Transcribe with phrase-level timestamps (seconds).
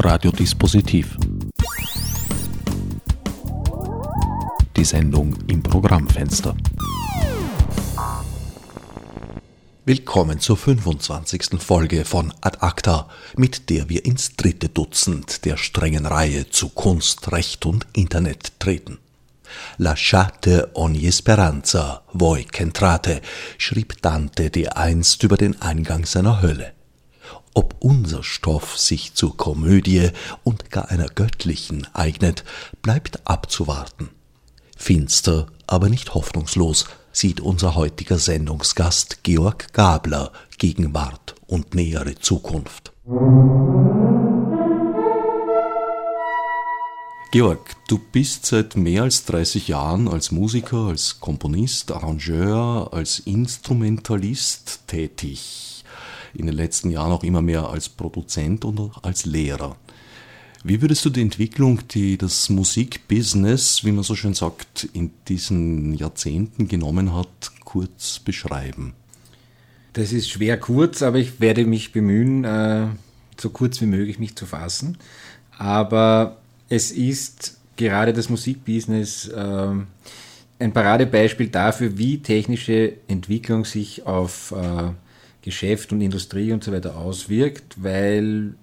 [0.00, 1.16] Radiodispositiv.
[4.76, 6.56] Die Sendung im Programmfenster.
[9.84, 11.60] Willkommen zur 25.
[11.60, 17.32] Folge von Ad Acta, mit der wir ins dritte Dutzend der strengen Reihe zu Kunst,
[17.32, 18.98] Recht und Internet treten.
[19.78, 23.20] Lasciate ogni speranza, voi c'entrate,
[23.56, 26.77] schrieb Dante einst über den Eingang seiner Hölle.
[27.58, 30.10] Ob unser Stoff sich zur Komödie
[30.44, 32.44] und gar einer göttlichen eignet,
[32.82, 34.10] bleibt abzuwarten.
[34.76, 42.92] Finster, aber nicht hoffnungslos sieht unser heutiger Sendungsgast Georg Gabler Gegenwart und nähere Zukunft.
[47.32, 54.86] Georg, du bist seit mehr als 30 Jahren als Musiker, als Komponist, Arrangeur, als Instrumentalist
[54.86, 55.67] tätig.
[56.34, 59.76] In den letzten Jahren auch immer mehr als Produzent und als Lehrer.
[60.64, 65.94] Wie würdest du die Entwicklung, die das Musikbusiness, wie man so schön sagt, in diesen
[65.94, 68.94] Jahrzehnten genommen hat, kurz beschreiben?
[69.92, 72.88] Das ist schwer kurz, aber ich werde mich bemühen, äh,
[73.40, 74.98] so kurz wie möglich mich zu fassen.
[75.56, 79.70] Aber es ist gerade das Musikbusiness äh,
[80.58, 84.90] ein Paradebeispiel dafür, wie technische Entwicklung sich auf äh,
[85.42, 88.54] Geschäft und Industrie und so weiter auswirkt, weil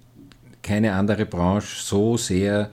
[0.62, 2.70] keine andere Branche so sehr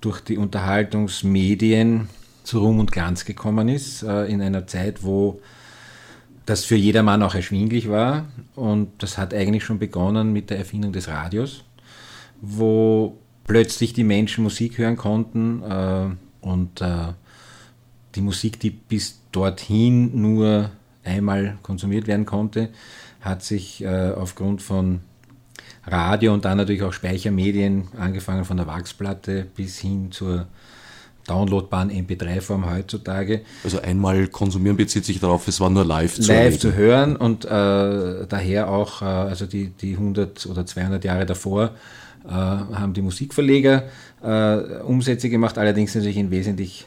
[0.00, 2.08] durch die Unterhaltungsmedien
[2.44, 5.40] zu Ruhm und Glanz gekommen ist, äh, in einer Zeit, wo
[6.46, 8.26] das für jedermann auch erschwinglich war.
[8.56, 11.64] Und das hat eigentlich schon begonnen mit der Erfindung des Radios,
[12.40, 16.06] wo plötzlich die Menschen Musik hören konnten äh,
[16.40, 17.12] und äh,
[18.14, 20.70] die Musik, die bis dorthin nur
[21.04, 22.70] einmal konsumiert werden konnte,
[23.20, 25.00] hat sich äh, aufgrund von
[25.86, 30.46] Radio und dann natürlich auch Speichermedien, angefangen von der Wachsplatte bis hin zur
[31.26, 33.42] downloadbaren MP3-Form heutzutage.
[33.62, 36.60] Also einmal konsumieren bezieht sich darauf, es war nur live zu Live erleben.
[36.60, 41.70] zu hören und äh, daher auch, äh, also die, die 100 oder 200 Jahre davor,
[42.26, 43.84] äh, haben die Musikverleger
[44.22, 46.86] äh, Umsätze gemacht, allerdings natürlich in wesentlich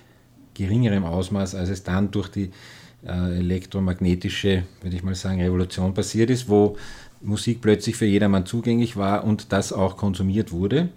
[0.53, 2.51] geringerem Ausmaß, als es dann durch die
[3.05, 6.77] elektromagnetische, würde ich mal sagen, Revolution passiert ist, wo
[7.21, 10.89] Musik plötzlich für jedermann zugänglich war und das auch konsumiert wurde.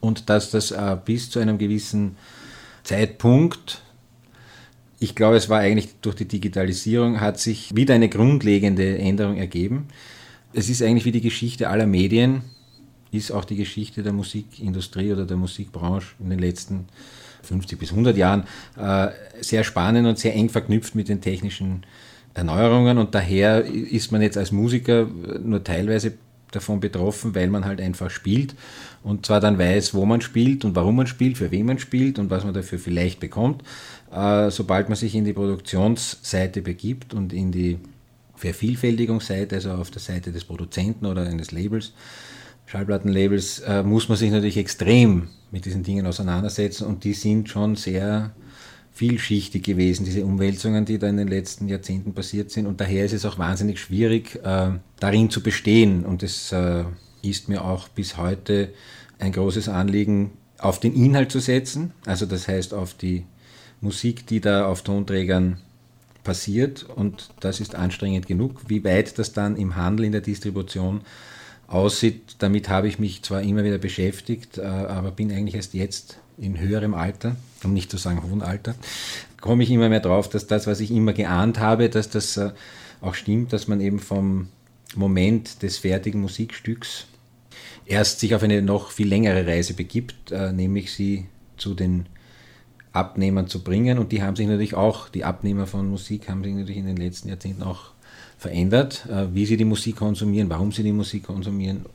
[0.00, 2.16] Und dass das äh, bis zu einem gewissen
[2.84, 3.82] Zeitpunkt,
[4.98, 9.88] ich glaube, es war eigentlich durch die Digitalisierung, hat sich wieder eine grundlegende Änderung ergeben.
[10.52, 12.42] Es ist eigentlich wie die Geschichte aller Medien
[13.16, 16.86] ist auch die Geschichte der Musikindustrie oder der Musikbranche in den letzten
[17.46, 18.44] 50 bis 100 Jahren
[18.78, 19.08] äh,
[19.40, 21.84] sehr spannend und sehr eng verknüpft mit den technischen
[22.34, 25.06] Erneuerungen und daher ist man jetzt als Musiker
[25.42, 26.14] nur teilweise
[26.50, 28.54] davon betroffen, weil man halt einfach spielt
[29.02, 32.18] und zwar dann weiß, wo man spielt und warum man spielt, für wen man spielt
[32.18, 33.62] und was man dafür vielleicht bekommt.
[34.12, 37.78] Äh, sobald man sich in die Produktionsseite begibt und in die
[38.36, 41.92] Vervielfältigungsseite, also auf der Seite des Produzenten oder eines Labels,
[42.66, 47.76] Schallplattenlabels äh, muss man sich natürlich extrem mit diesen Dingen auseinandersetzen und die sind schon
[47.76, 48.32] sehr
[48.92, 52.66] vielschichtig gewesen, diese Umwälzungen, die da in den letzten Jahrzehnten passiert sind.
[52.66, 56.04] Und daher ist es auch wahnsinnig schwierig, äh, darin zu bestehen.
[56.04, 56.84] Und es äh,
[57.22, 58.70] ist mir auch bis heute
[59.18, 63.26] ein großes Anliegen, auf den Inhalt zu setzen, also das heißt auf die
[63.82, 65.58] Musik, die da auf Tonträgern
[66.24, 66.84] passiert.
[66.84, 68.62] Und das ist anstrengend genug.
[68.66, 71.02] Wie weit das dann im Handel, in der Distribution
[71.66, 72.36] aussieht.
[72.38, 76.58] Damit habe ich mich zwar immer wieder beschäftigt, äh, aber bin eigentlich erst jetzt in
[76.58, 78.74] höherem Alter, um nicht zu sagen hohen Alter,
[79.40, 82.50] komme ich immer mehr drauf, dass das, was ich immer geahnt habe, dass das äh,
[83.00, 84.48] auch stimmt, dass man eben vom
[84.94, 87.06] Moment des fertigen Musikstücks
[87.86, 92.06] erst sich auf eine noch viel längere Reise begibt, äh, nämlich sie zu den
[92.92, 93.98] Abnehmern zu bringen.
[93.98, 96.96] Und die haben sich natürlich auch, die Abnehmer von Musik haben sich natürlich in den
[96.96, 97.92] letzten Jahrzehnten auch
[98.38, 101.86] verändert, äh, wie sie die Musik konsumieren, warum sie die Musik konsumieren,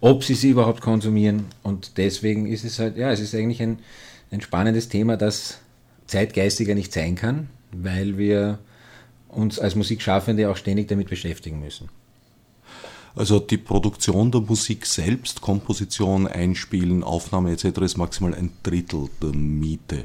[0.00, 1.46] ob sie sie überhaupt konsumieren.
[1.62, 3.78] Und deswegen ist es halt, ja, es ist eigentlich ein,
[4.30, 5.58] ein spannendes Thema, das
[6.06, 8.58] zeitgeistiger nicht sein kann, weil wir
[9.28, 11.88] uns als Musikschaffende auch ständig damit beschäftigen müssen.
[13.14, 17.78] Also die Produktion der Musik selbst, Komposition, Einspielen, Aufnahme etc.
[17.78, 20.04] ist maximal ein Drittel der Miete.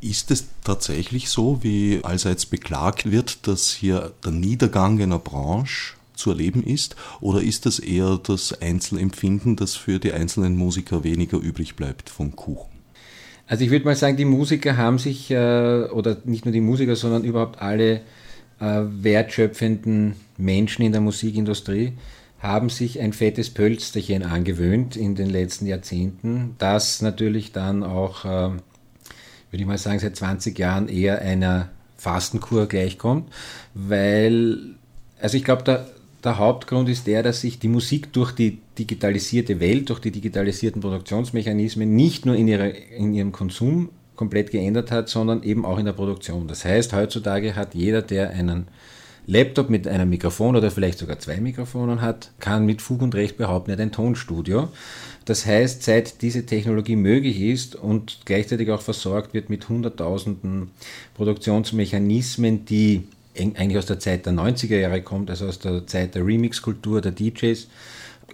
[0.00, 6.30] Ist es tatsächlich so, wie allseits beklagt wird, dass hier der Niedergang einer Branche zu
[6.30, 6.96] erleben ist?
[7.20, 12.34] Oder ist das eher das Einzelempfinden, dass für die einzelnen Musiker weniger übrig bleibt vom
[12.34, 12.70] Kuchen?
[13.46, 16.94] Also ich würde mal sagen, die Musiker haben sich, äh, oder nicht nur die Musiker,
[16.94, 18.02] sondern überhaupt alle
[18.60, 21.94] äh, wertschöpfenden Menschen in der Musikindustrie
[22.38, 28.50] haben sich ein fettes Pölsterchen angewöhnt in den letzten Jahrzehnten, das natürlich dann auch, äh,
[29.50, 33.30] würde ich mal sagen, seit 20 Jahren eher einer Fastenkur gleichkommt,
[33.74, 34.58] weil,
[35.20, 35.86] also ich glaube, der,
[36.24, 40.80] der Hauptgrund ist der, dass sich die Musik durch die digitalisierte Welt, durch die digitalisierten
[40.80, 45.86] Produktionsmechanismen nicht nur in, ihrer, in ihrem Konsum komplett geändert hat, sondern eben auch in
[45.86, 46.46] der Produktion.
[46.46, 48.68] Das heißt, heutzutage hat jeder, der einen
[49.30, 53.36] Laptop mit einem Mikrofon oder vielleicht sogar zwei Mikrofonen hat, kann mit Fug und Recht
[53.36, 54.68] behaupten, er hat ein Tonstudio.
[55.24, 60.72] Das heißt, seit diese Technologie möglich ist und gleichzeitig auch versorgt wird mit hunderttausenden
[61.14, 63.04] Produktionsmechanismen, die
[63.38, 67.12] eigentlich aus der Zeit der 90er Jahre kommt, also aus der Zeit der Remix-Kultur, der
[67.12, 67.68] DJs,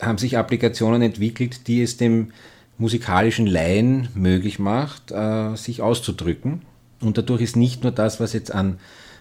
[0.00, 2.32] haben sich Applikationen entwickelt, die es dem
[2.78, 6.62] musikalischen Laien möglich macht, äh, sich auszudrücken.
[7.02, 8.78] Und dadurch ist nicht nur das, was jetzt an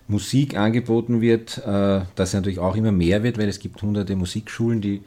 [0.07, 4.81] Musik angeboten wird, äh, das natürlich auch immer mehr wird, weil es gibt hunderte Musikschulen,
[4.81, 5.01] die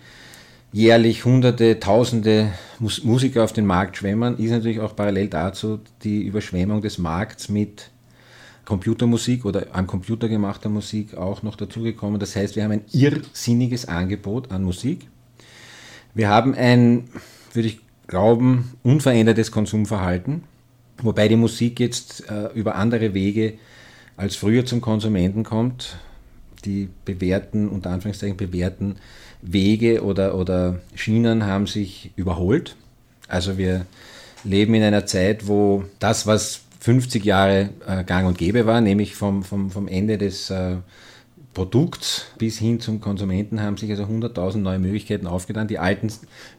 [0.72, 6.22] jährlich hunderte, tausende Mus Musiker auf den Markt schwemmen, ist natürlich auch parallel dazu die
[6.22, 7.90] Überschwemmung des Markts mit
[8.64, 12.20] Computermusik oder am Computer gemachter Musik auch noch dazugekommen.
[12.20, 15.08] Das heißt, wir haben ein irrsinniges Angebot an Musik.
[16.12, 17.08] Wir haben ein,
[17.54, 20.42] würde ich glauben, unverändertes Konsumverhalten,
[21.02, 23.54] wobei die Musik jetzt äh, über andere Wege
[24.18, 25.96] als früher zum Konsumenten kommt,
[26.64, 28.96] die bewährten, unter Anführungszeichen bewährten
[29.40, 32.74] Wege oder, oder Schienen haben sich überholt.
[33.28, 33.86] Also wir
[34.42, 39.14] leben in einer Zeit, wo das, was 50 Jahre äh, gang und gäbe war, nämlich
[39.14, 40.76] vom, vom, vom Ende des äh,
[41.54, 45.68] Produkts bis hin zum Konsumenten haben sich also 100.000 neue Möglichkeiten aufgetan.
[45.68, 46.12] Die alten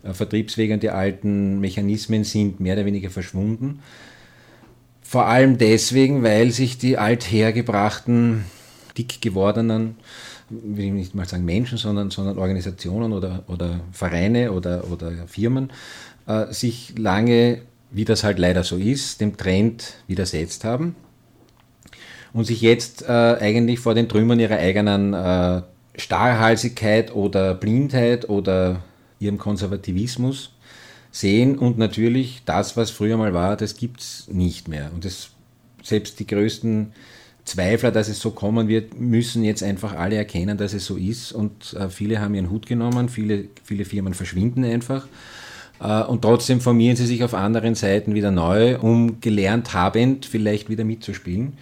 [0.03, 3.79] äh, Vertriebswege und die alten Mechanismen sind mehr oder weniger verschwunden.
[5.09, 8.45] Vor allem deswegen, weil sich die althergebrachten,
[8.95, 9.95] dick gewordenen,
[10.51, 15.71] will ich nicht mal sagen Menschen, sondern, sondern Organisationen oder, oder Vereine oder, oder Firmen
[16.27, 20.95] äh, sich lange, wie das halt leider so ist, dem Trend widersetzt haben
[22.31, 25.63] und sich jetzt äh, eigentlich vor den Trümmern ihrer eigenen äh,
[25.95, 28.83] Starrhalsigkeit oder Blindheit oder
[29.19, 30.51] ihrem Konservativismus
[31.11, 34.91] sehen und natürlich das, was früher mal war, das gibt es nicht mehr.
[34.94, 35.29] Und das,
[35.83, 36.94] selbst die größten
[37.45, 41.31] Zweifler, dass es so kommen wird, müssen jetzt einfach alle erkennen, dass es so ist.
[41.31, 45.07] Und äh, viele haben ihren Hut genommen, viele, viele Firmen verschwinden einfach.
[45.79, 50.69] Äh, und trotzdem formieren sie sich auf anderen Seiten wieder neu, um gelernt habend vielleicht
[50.69, 51.53] wieder mitzuspielen.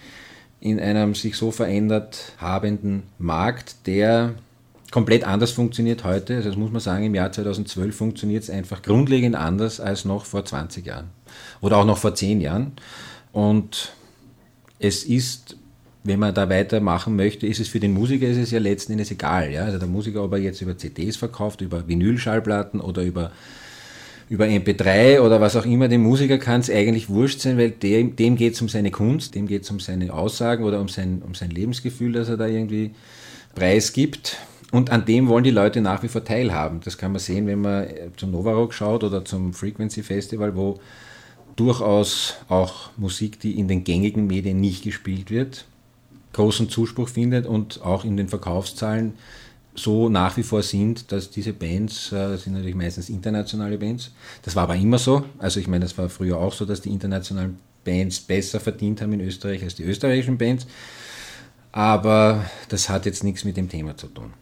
[0.60, 4.34] In einem sich so verändert habenden Markt, der
[4.90, 6.36] komplett anders funktioniert heute.
[6.36, 10.24] Also das muss man sagen, im Jahr 2012 funktioniert es einfach grundlegend anders als noch
[10.24, 11.10] vor 20 Jahren
[11.60, 12.72] oder auch noch vor 10 Jahren.
[13.32, 13.92] Und
[14.78, 15.56] es ist,
[16.04, 19.10] wenn man da weitermachen möchte, ist es für den Musiker ist es ja letzten Endes
[19.10, 19.52] egal.
[19.52, 19.64] Ja?
[19.64, 23.32] Also der Musiker, ob er jetzt über CDs verkauft, über Vinylschallplatten oder über
[24.30, 28.14] über MP3 oder was auch immer, dem Musiker kann es eigentlich wurscht sein, weil dem,
[28.14, 31.22] dem geht es um seine Kunst, dem geht es um seine Aussagen oder um sein,
[31.24, 32.90] um sein Lebensgefühl, das er da irgendwie
[33.54, 34.36] preisgibt.
[34.70, 36.80] Und an dem wollen die Leute nach wie vor teilhaben.
[36.84, 40.78] Das kann man sehen, wenn man äh, zum Novarock schaut oder zum Frequency Festival, wo
[41.56, 45.64] durchaus auch Musik, die in den gängigen Medien nicht gespielt wird,
[46.34, 49.14] großen Zuspruch findet und auch in den Verkaufszahlen
[49.74, 54.12] so nach wie vor sind, dass diese Bands, äh, das sind natürlich meistens internationale Bands,
[54.42, 56.90] das war aber immer so, also ich meine, das war früher auch so, dass die
[56.90, 60.66] internationalen Bands besser verdient haben in Österreich als die österreichischen Bands,
[61.72, 64.32] aber das hat jetzt nichts mit dem Thema zu tun.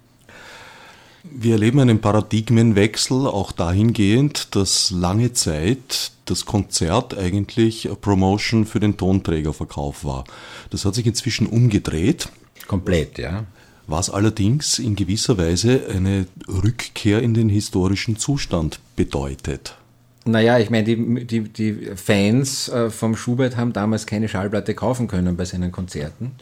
[1.31, 8.97] Wir erleben einen Paradigmenwechsel auch dahingehend, dass lange Zeit das Konzert eigentlich Promotion für den
[8.97, 10.25] Tonträgerverkauf war.
[10.71, 12.29] Das hat sich inzwischen umgedreht.
[12.67, 13.45] Komplett, ja.
[13.87, 19.77] Was allerdings in gewisser Weise eine Rückkehr in den historischen Zustand bedeutet.
[20.25, 25.07] Naja, ich meine, die, die, die Fans äh, vom Schubert haben damals keine Schallplatte kaufen
[25.07, 26.33] können bei seinen Konzerten.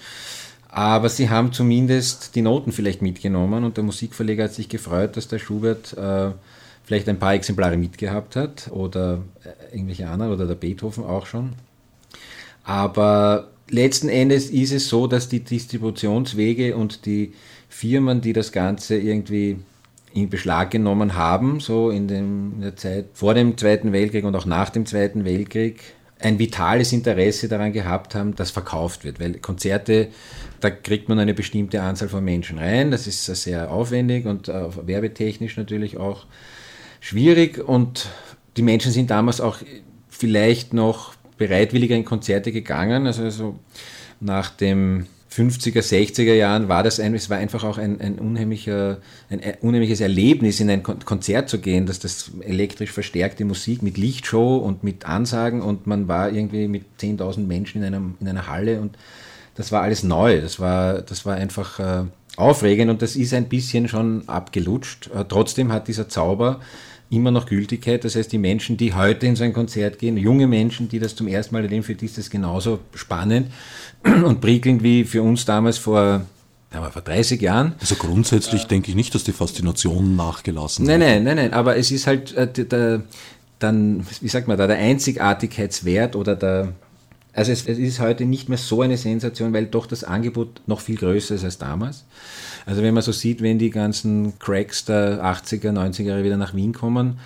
[0.77, 5.29] Aber sie haben zumindest die Noten vielleicht mitgenommen und der Musikverleger hat sich gefreut, dass
[5.29, 6.33] der Schubert äh,
[6.83, 11.53] vielleicht ein paar Exemplare mitgehabt hat oder äh, irgendwelche anderen oder der Beethoven auch schon.
[12.65, 17.35] Aber letzten Endes ist es so, dass die Distributionswege und die
[17.69, 19.59] Firmen, die das Ganze irgendwie
[20.13, 24.35] in Beschlag genommen haben, so in, dem, in der Zeit vor dem Zweiten Weltkrieg und
[24.35, 29.21] auch nach dem Zweiten Weltkrieg, ein vitales Interesse daran gehabt haben, dass verkauft wird.
[29.21, 30.09] Weil Konzerte,
[30.61, 32.91] da kriegt man eine bestimmte Anzahl von Menschen rein.
[32.91, 36.27] Das ist sehr aufwendig und äh, werbetechnisch natürlich auch
[37.01, 37.59] schwierig.
[37.59, 38.09] Und
[38.57, 39.59] die Menschen sind damals auch
[40.09, 43.07] vielleicht noch bereitwilliger in Konzerte gegangen.
[43.07, 43.59] Also so
[44.21, 48.99] nach dem 50er, 60er Jahren war das ein, es war einfach auch ein, ein, unheimlicher,
[49.31, 54.59] ein unheimliches Erlebnis, in ein Konzert zu gehen, dass das elektrisch verstärkte Musik mit Lichtshow
[54.59, 58.81] und mit Ansagen und man war irgendwie mit 10.000 Menschen in, einem, in einer Halle
[58.81, 58.97] und
[59.57, 60.41] das war alles neu.
[60.41, 62.05] Das war, das war einfach äh,
[62.37, 65.11] aufregend und das ist ein bisschen schon abgelutscht.
[65.15, 66.61] Äh, trotzdem hat dieser Zauber
[67.11, 68.05] immer noch Gültigkeit.
[68.05, 71.15] Das heißt, die Menschen, die heute in so ein Konzert gehen, junge Menschen, die das
[71.15, 73.49] zum ersten Mal erleben, für die ist das genauso spannend
[74.05, 76.23] und prickelnd wie für uns damals vor
[76.73, 77.75] ja, vor 30 Jahren.
[77.81, 81.77] Also grundsätzlich äh, denke ich nicht, dass die Faszination nachgelassen Nein, nein, nein, nein, aber
[81.77, 83.03] es ist halt äh, der,
[83.61, 86.73] dann, wie sagt man da, der Einzigartigkeitswert oder der,
[87.35, 90.81] also es, es, ist heute nicht mehr so eine Sensation, weil doch das Angebot noch
[90.81, 92.05] viel größer ist als damals.
[92.65, 96.55] Also wenn man so sieht, wenn die ganzen Cracks der 80er, 90er Jahre wieder nach
[96.55, 97.19] Wien kommen,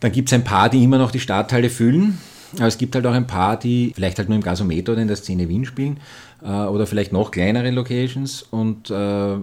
[0.00, 2.18] dann gibt es ein paar, die immer noch die Stadthalle füllen.
[2.56, 5.08] Aber es gibt halt auch ein paar, die vielleicht halt nur im Gasometer oder in
[5.08, 5.98] der Szene Wien spielen
[6.42, 8.42] äh, oder vielleicht noch kleinere Locations.
[8.42, 9.36] Und äh,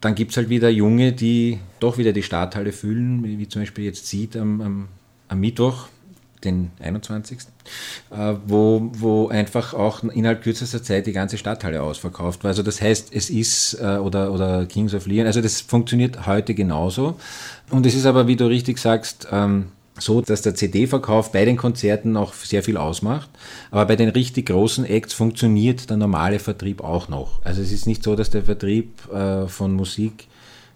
[0.00, 3.62] dann gibt es halt wieder Junge, die doch wieder die Stadthalle füllen, wie, wie zum
[3.62, 4.88] Beispiel jetzt sieht am, am,
[5.28, 5.88] am Mittwoch
[6.44, 7.38] den 21.
[8.10, 12.50] Äh, wo, wo einfach auch innerhalb kürzester Zeit die ganze Stadthalle ausverkauft war.
[12.50, 16.54] Also das heißt, es ist, äh, oder, oder Kings of Leon, also das funktioniert heute
[16.54, 17.18] genauso.
[17.70, 21.56] Und es ist aber, wie du richtig sagst, ähm, so, dass der CD-Verkauf bei den
[21.56, 23.28] Konzerten auch sehr viel ausmacht.
[23.70, 27.44] Aber bei den richtig großen Acts funktioniert der normale Vertrieb auch noch.
[27.44, 30.28] Also es ist nicht so, dass der Vertrieb äh, von Musik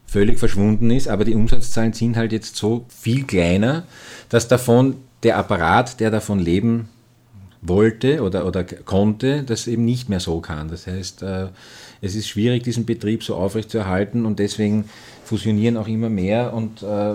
[0.06, 3.84] völlig verschwunden ist, aber die Umsatzzahlen sind halt jetzt so viel kleiner,
[4.28, 6.88] dass davon der Apparat, der davon leben
[7.60, 10.68] wollte oder, oder konnte, das eben nicht mehr so kann.
[10.68, 11.48] Das heißt, äh,
[12.00, 14.86] es ist schwierig, diesen Betrieb so aufrechtzuerhalten und deswegen
[15.24, 17.14] fusionieren auch immer mehr und äh,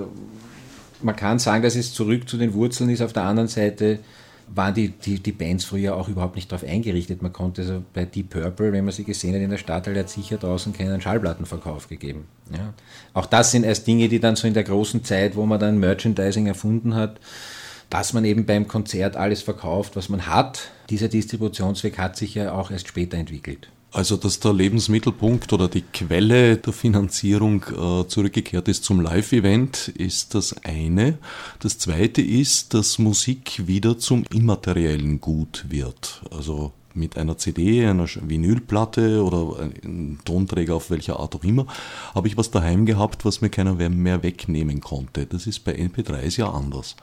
[1.01, 3.01] man kann sagen, dass es zurück zu den Wurzeln ist.
[3.01, 3.99] Auf der anderen Seite
[4.47, 7.21] waren die, die, die Bands früher auch überhaupt nicht darauf eingerichtet.
[7.21, 10.09] Man konnte also bei Deep Purple, wenn man sie gesehen hat in der Stadt, hat
[10.09, 12.25] sicher draußen keinen Schallplattenverkauf gegeben.
[12.51, 12.73] Ja.
[13.13, 15.79] Auch das sind erst Dinge, die dann so in der großen Zeit, wo man dann
[15.79, 17.19] Merchandising erfunden hat,
[17.89, 20.72] dass man eben beim Konzert alles verkauft, was man hat.
[20.89, 23.70] Dieser Distributionsweg hat sich ja auch erst später entwickelt.
[23.91, 30.36] Also, dass der Lebensmittelpunkt oder die Quelle der Finanzierung äh, zurückgekehrt ist zum Live-Event, ist
[30.36, 31.17] das eine.
[31.60, 36.22] Das zweite ist, dass Musik wieder zum immateriellen Gut wird.
[36.32, 41.65] Also mit einer CD, einer Vinylplatte oder einem Tonträger auf welcher Art auch immer,
[42.13, 45.25] habe ich was daheim gehabt, was mir keiner mehr wegnehmen konnte.
[45.25, 46.98] Das ist bei MP3s ja anders.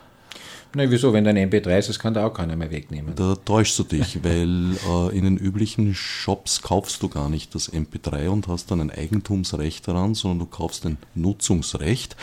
[0.77, 1.13] Na, wieso?
[1.13, 3.15] Wenn dein MP3 ist, das kann da auch keiner mehr wegnehmen.
[3.15, 7.73] Da täuschst du dich, weil äh, in den üblichen Shops kaufst du gar nicht das
[7.73, 12.17] MP3 und hast dann ein Eigentumsrecht daran, sondern du kaufst ein Nutzungsrecht,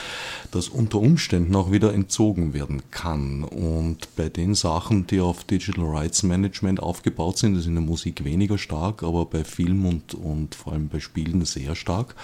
[0.51, 3.45] das unter Umständen auch wieder entzogen werden kann.
[3.45, 7.83] Und bei den Sachen, die auf Digital Rights Management aufgebaut sind, das ist in der
[7.83, 12.15] Musik weniger stark, aber bei Film und, und vor allem bei Spielen sehr stark,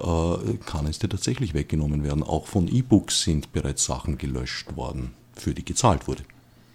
[0.00, 2.24] äh, kann es dir tatsächlich weggenommen werden.
[2.24, 6.22] Auch von E-Books sind bereits Sachen gelöscht worden für die gezahlt wurde.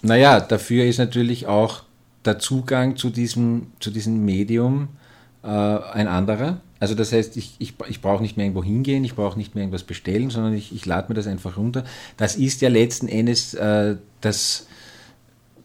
[0.01, 1.83] Naja, dafür ist natürlich auch
[2.25, 4.89] der Zugang zu diesem, zu diesem Medium
[5.43, 6.61] äh, ein anderer.
[6.79, 9.63] Also das heißt, ich, ich, ich brauche nicht mehr irgendwo hingehen, ich brauche nicht mehr
[9.63, 11.83] irgendwas bestellen, sondern ich, ich lade mir das einfach runter.
[12.17, 14.67] Das ist ja letzten Endes äh, das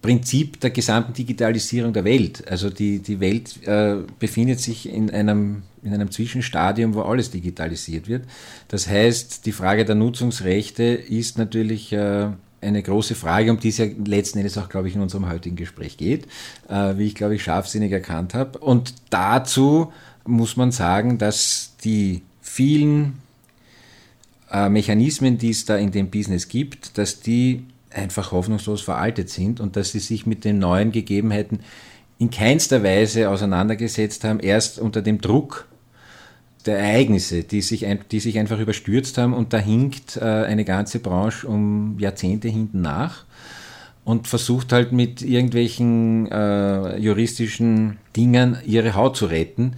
[0.00, 2.49] Prinzip der gesamten Digitalisierung der Welt.
[2.49, 8.09] Also die, die Welt äh, befindet sich in einem, in einem Zwischenstadium, wo alles digitalisiert
[8.09, 8.25] wird.
[8.68, 12.30] Das heißt, die Frage der Nutzungsrechte ist natürlich äh,
[12.62, 15.57] eine große Frage, um die es ja letzten Endes auch, glaube ich, in unserem heutigen
[15.57, 16.26] Gespräch geht,
[16.69, 18.59] äh, wie ich, glaube ich, scharfsinnig erkannt habe.
[18.59, 19.92] Und dazu
[20.25, 23.19] muss man sagen, dass die vielen
[24.50, 29.61] äh, Mechanismen, die es da in dem Business gibt, dass die einfach hoffnungslos veraltet sind
[29.61, 31.61] und dass sie sich mit den neuen Gegebenheiten
[32.19, 35.66] in keinster Weise auseinandergesetzt haben, erst unter dem Druck
[36.66, 40.99] der Ereignisse, die sich, die sich einfach überstürzt haben und da hinkt äh, eine ganze
[40.99, 43.25] Branche um Jahrzehnte hinten nach
[44.04, 49.75] und versucht halt mit irgendwelchen äh, juristischen Dingen ihre Haut zu retten,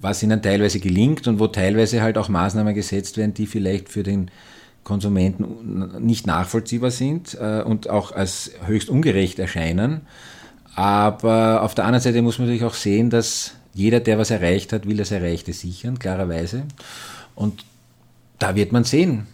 [0.00, 4.02] was ihnen teilweise gelingt und wo teilweise halt auch Maßnahmen gesetzt werden, die vielleicht für
[4.02, 4.30] den
[4.82, 10.02] Konsumenten nicht nachvollziehbar sind äh, und auch als höchst ungerecht erscheinen.
[10.74, 14.72] Aber auf der anderen Seite muss man natürlich auch sehen, dass jeder, der was erreicht
[14.72, 16.64] hat, will das Erreichte sichern, klarerweise.
[17.34, 17.64] Und
[18.38, 19.26] da wird man sehen,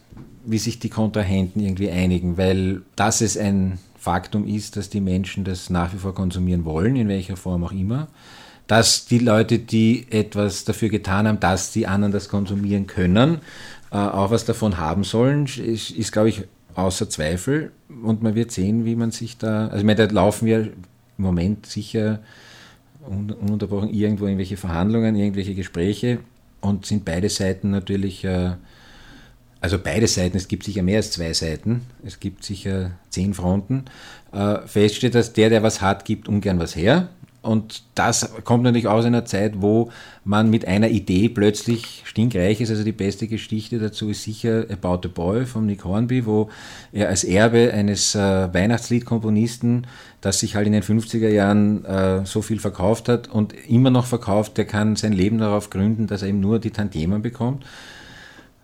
[0.45, 5.45] wie sich die Kontrahenten irgendwie einigen, weil das es ein Faktum ist, dass die Menschen
[5.45, 8.09] das nach wie vor konsumieren wollen, in welcher Form auch immer.
[8.67, 13.39] Dass die Leute, die etwas dafür getan haben, dass die anderen das konsumieren können,
[13.91, 16.43] äh, auch was davon haben sollen, ist, ist glaube ich,
[16.75, 17.73] außer Zweifel.
[18.03, 20.73] Und man wird sehen, wie man sich da, also ich meine, da laufen wir im
[21.17, 22.21] Moment sicher
[23.07, 26.19] ununterbrochen irgendwo irgendwelche Verhandlungen, irgendwelche Gespräche
[26.61, 28.53] und sind beide Seiten natürlich, äh,
[29.61, 33.85] also beide Seiten, es gibt sicher mehr als zwei Seiten, es gibt sicher zehn Fronten,
[34.33, 37.09] äh, feststeht, dass der, der was hat, gibt ungern was her.
[37.47, 39.91] Und das kommt natürlich aus einer Zeit, wo
[40.25, 42.71] man mit einer Idee plötzlich stinkreich ist.
[42.71, 46.51] Also die beste Geschichte dazu ist sicher About the Boy von Nick Hornby, wo
[46.93, 48.19] er als Erbe eines äh,
[48.53, 49.87] Weihnachtsliedkomponisten,
[50.21, 54.07] das sich halt in den 50er Jahren äh, so viel verkauft hat und immer noch
[54.07, 57.65] verkauft, der kann sein Leben darauf gründen, dass er eben nur die Tantiemen bekommt.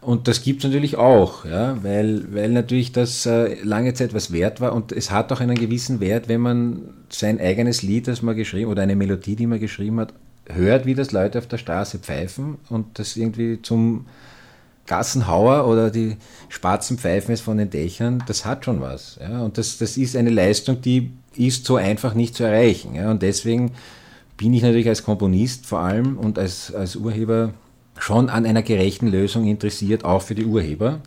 [0.03, 4.33] Und das gibt es natürlich auch, ja, weil, weil natürlich das äh, lange Zeit was
[4.33, 8.21] wert war und es hat auch einen gewissen Wert, wenn man sein eigenes Lied, das
[8.21, 10.13] man geschrieben oder eine Melodie, die man geschrieben hat,
[10.47, 14.07] hört, wie das Leute auf der Straße pfeifen und das irgendwie zum
[14.87, 16.17] Gassenhauer oder die
[16.49, 19.21] schwarzen Pfeifen von den Dächern, das hat schon was.
[19.23, 22.97] Ja, und das, das ist eine Leistung, die ist so einfach nicht zu erreichen.
[22.97, 23.71] Ja, und deswegen
[24.37, 27.55] bin ich natürlich als Komponist vor allem und als, als Urheber
[28.03, 31.01] schon an einer gerechten Lösung interessiert, auch für die Urheber.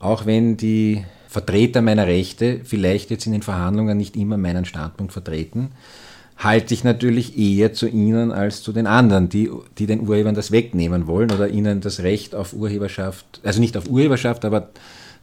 [0.00, 5.12] Auch wenn die Vertreter meiner Rechte vielleicht jetzt in den Verhandlungen nicht immer meinen Standpunkt
[5.12, 5.70] vertreten,
[6.36, 9.48] halte ich natürlich eher zu ihnen als zu den anderen, die,
[9.78, 13.88] die den Urhebern das wegnehmen wollen oder ihnen das Recht auf Urheberschaft, also nicht auf
[13.88, 14.70] Urheberschaft, aber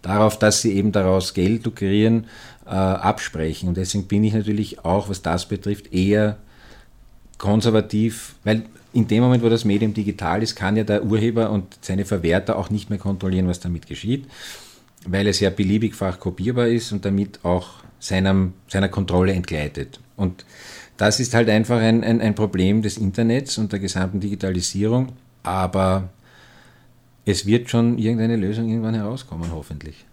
[0.02, 2.28] darauf, dass sie eben daraus Geld lukrieren,
[2.66, 3.68] äh, absprechen.
[3.68, 6.38] Und deswegen bin ich natürlich auch, was das betrifft, eher
[7.38, 11.78] konservativ, weil in dem Moment, wo das Medium digital ist, kann ja der Urheber und
[11.82, 14.26] seine Verwerter auch nicht mehr kontrollieren, was damit geschieht,
[15.06, 17.70] weil es ja beliebigfach kopierbar ist und damit auch
[18.00, 20.00] seinem, seiner Kontrolle entgleitet.
[20.18, 20.46] Und
[20.98, 26.10] das ist halt einfach ein, ein, ein Problem des Internets und der gesamten Digitalisierung, aber
[27.26, 30.06] es wird schon irgendeine Lösung irgendwann herauskommen, hoffentlich.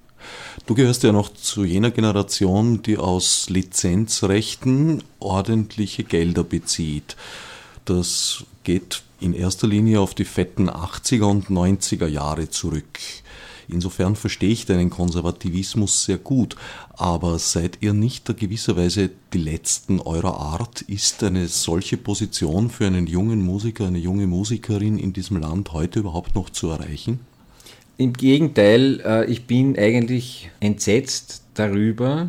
[0.66, 7.16] Du gehörst ja noch zu jener Generation, die aus Lizenzrechten ordentliche Gelder bezieht.
[7.84, 12.98] Das geht in erster Linie auf die fetten 80er und 90er Jahre zurück.
[13.66, 16.54] Insofern verstehe ich deinen Konservativismus sehr gut,
[16.90, 20.82] aber seid ihr nicht da gewisserweise die Letzten eurer Art?
[20.82, 26.00] Ist eine solche Position für einen jungen Musiker, eine junge Musikerin in diesem Land heute
[26.00, 27.20] überhaupt noch zu erreichen?
[27.96, 32.28] Im Gegenteil, äh, ich bin eigentlich entsetzt darüber,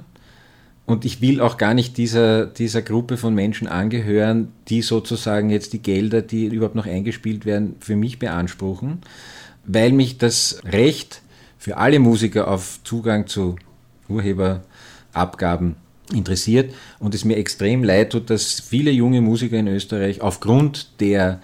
[0.90, 5.74] und ich will auch gar nicht dieser, dieser Gruppe von Menschen angehören, die sozusagen jetzt
[5.74, 9.00] die Gelder, die überhaupt noch eingespielt werden, für mich beanspruchen,
[9.66, 11.22] weil mich das Recht
[11.60, 13.56] für alle Musiker auf Zugang zu
[14.08, 15.76] Urheberabgaben
[16.12, 21.40] interessiert und es mir extrem leid tut, dass viele junge Musiker in Österreich aufgrund der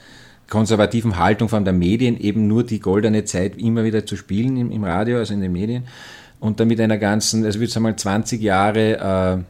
[0.50, 4.72] konservativen Haltung von der Medien eben nur die goldene Zeit immer wieder zu spielen im,
[4.72, 5.84] im Radio, also in den Medien,
[6.40, 9.44] und damit einer ganzen, also würde ich sagen 20 Jahre äh,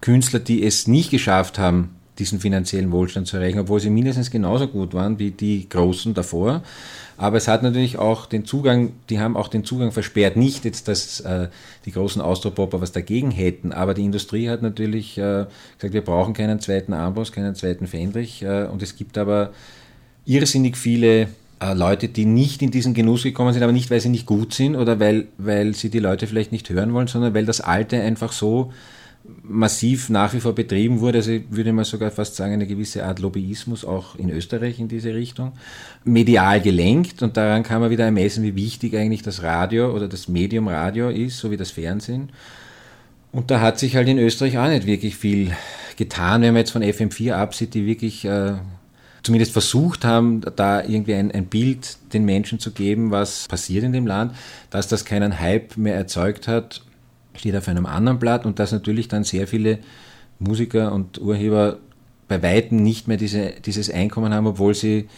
[0.00, 4.68] Künstler, die es nicht geschafft haben, diesen finanziellen Wohlstand zu erreichen, obwohl sie mindestens genauso
[4.68, 6.62] gut waren wie die Großen davor.
[7.16, 10.36] Aber es hat natürlich auch den Zugang, die haben auch den Zugang versperrt.
[10.36, 11.48] Nicht jetzt, dass äh,
[11.84, 15.46] die großen Austropopper was dagegen hätten, aber die Industrie hat natürlich äh,
[15.78, 18.42] gesagt, wir brauchen keinen zweiten Amboss, keinen zweiten Fendrich.
[18.42, 19.52] Äh, und es gibt aber
[20.24, 21.28] irrsinnig viele
[21.62, 24.52] äh, Leute, die nicht in diesen Genuss gekommen sind, aber nicht, weil sie nicht gut
[24.52, 28.00] sind oder weil, weil sie die Leute vielleicht nicht hören wollen, sondern weil das Alte
[28.00, 28.72] einfach so
[29.42, 31.18] massiv nach wie vor betrieben wurde.
[31.18, 34.88] Also ich würde mal sogar fast sagen, eine gewisse Art Lobbyismus auch in Österreich in
[34.88, 35.52] diese Richtung.
[36.04, 40.28] Medial gelenkt und daran kann man wieder ermessen, wie wichtig eigentlich das Radio oder das
[40.28, 42.30] Medium Radio ist, so wie das Fernsehen.
[43.30, 45.52] Und da hat sich halt in Österreich auch nicht wirklich viel
[45.96, 48.54] getan, wenn man jetzt von FM4 absieht, die wirklich äh,
[49.22, 53.92] zumindest versucht haben, da irgendwie ein, ein Bild den Menschen zu geben, was passiert in
[53.92, 54.34] dem Land,
[54.70, 56.82] dass das keinen Hype mehr erzeugt hat,
[57.34, 59.78] steht auf einem anderen Blatt und dass natürlich dann sehr viele
[60.38, 61.78] Musiker und Urheber
[62.28, 65.08] bei Weitem nicht mehr diese, dieses Einkommen haben, obwohl sie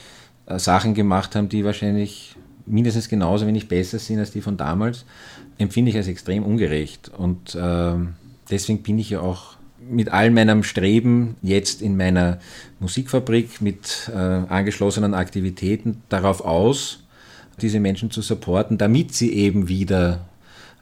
[0.47, 2.35] äh, Sachen gemacht haben, die wahrscheinlich
[2.67, 5.05] mindestens genauso wenig besser sind als die von damals,
[5.59, 7.11] empfinde ich als extrem ungerecht.
[7.17, 7.95] Und äh,
[8.51, 9.54] deswegen bin ich ja auch
[9.89, 12.39] mit all meinem Streben jetzt in meiner
[12.81, 17.01] Musikfabrik mit äh, angeschlossenen Aktivitäten darauf aus,
[17.61, 20.21] diese Menschen zu supporten, damit sie eben wieder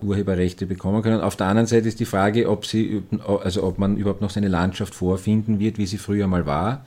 [0.03, 1.21] Urheberrechte bekommen können.
[1.21, 3.03] Auf der anderen Seite ist die Frage, ob, sie,
[3.45, 6.85] also ob man überhaupt noch seine Landschaft vorfinden wird, wie sie früher mal war,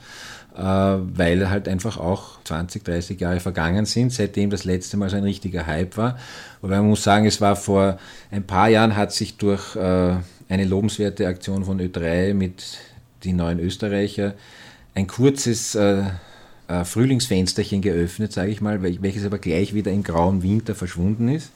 [0.56, 5.17] äh, weil halt einfach auch 20, 30 Jahre vergangen sind, seitdem das letzte Mal so
[5.17, 6.17] ein richtiger Hype war.
[6.62, 7.97] Aber man muss sagen, es war vor
[8.32, 10.17] ein paar Jahren, hat sich durch äh,
[10.49, 12.77] eine lobenswerte Aktion von Ö3 mit
[13.23, 14.36] den neuen Österreicher
[14.93, 16.03] ein kurzes äh,
[16.84, 21.51] Frühlingsfensterchen geöffnet, sage ich mal, welches aber gleich wieder im grauen Winter verschwunden ist.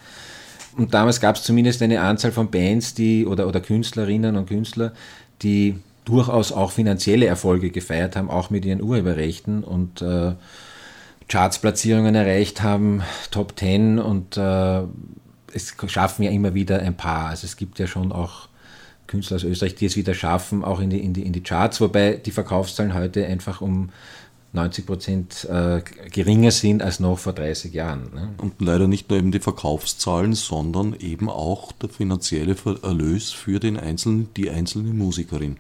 [0.78, 4.94] Und damals gab es zumindest eine Anzahl von Bands, die oder, oder Künstlerinnen und Künstler,
[5.42, 10.34] die durchaus auch finanzielle Erfolge gefeiert haben, auch mit ihren Urheberrechten und äh,
[11.28, 14.82] Chartsplatzierungen erreicht haben, Top Ten und äh,
[15.54, 17.30] es schaffen ja immer wieder ein paar.
[17.30, 18.49] Also es gibt ja schon auch
[19.10, 21.82] Künstler aus Österreich, die es wieder schaffen, auch in die, in die, in die Charts,
[21.82, 23.90] wobei die Verkaufszahlen heute einfach um
[24.54, 28.10] 90 Prozent äh, geringer sind als noch vor 30 Jahren.
[28.14, 28.34] Ne?
[28.38, 33.78] Und leider nicht nur eben die Verkaufszahlen, sondern eben auch der finanzielle Erlös für den
[33.78, 35.58] einzelnen, die einzelne Musikerin.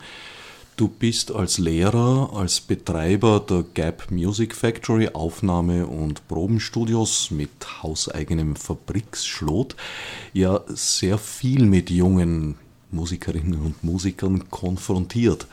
[0.75, 8.55] Du bist als Lehrer, als Betreiber der Gap Music Factory Aufnahme- und Probenstudios mit hauseigenem
[8.55, 9.75] Fabriksschlot
[10.31, 12.55] ja sehr viel mit jungen
[12.91, 15.47] Musikerinnen und Musikern konfrontiert.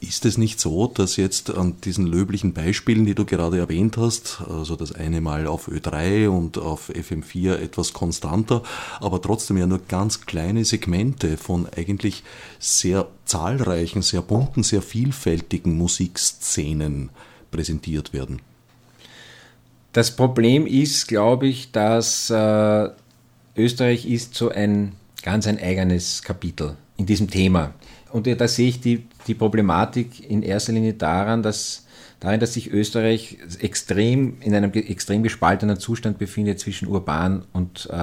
[0.00, 4.42] Ist es nicht so, dass jetzt an diesen löblichen Beispielen, die du gerade erwähnt hast,
[4.48, 8.62] also das eine Mal auf Ö3 und auf FM4 etwas konstanter,
[9.00, 12.22] aber trotzdem ja nur ganz kleine Segmente von eigentlich
[12.58, 17.08] sehr zahlreichen, sehr bunten, sehr vielfältigen Musikszenen
[17.50, 18.42] präsentiert werden?
[19.94, 22.88] Das Problem ist, glaube ich, dass äh,
[23.56, 27.74] Österreich ist so ein ganz ein eigenes Kapitel in diesem Thema.
[28.12, 31.86] Und da sehe ich die, die Problematik in erster Linie daran, dass,
[32.20, 37.96] darin, dass sich Österreich extrem in einem extrem gespaltenen Zustand befindet zwischen urban und äh,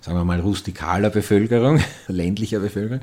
[0.00, 3.02] sagen wir mal rustikaler Bevölkerung, ländlicher Bevölkerung.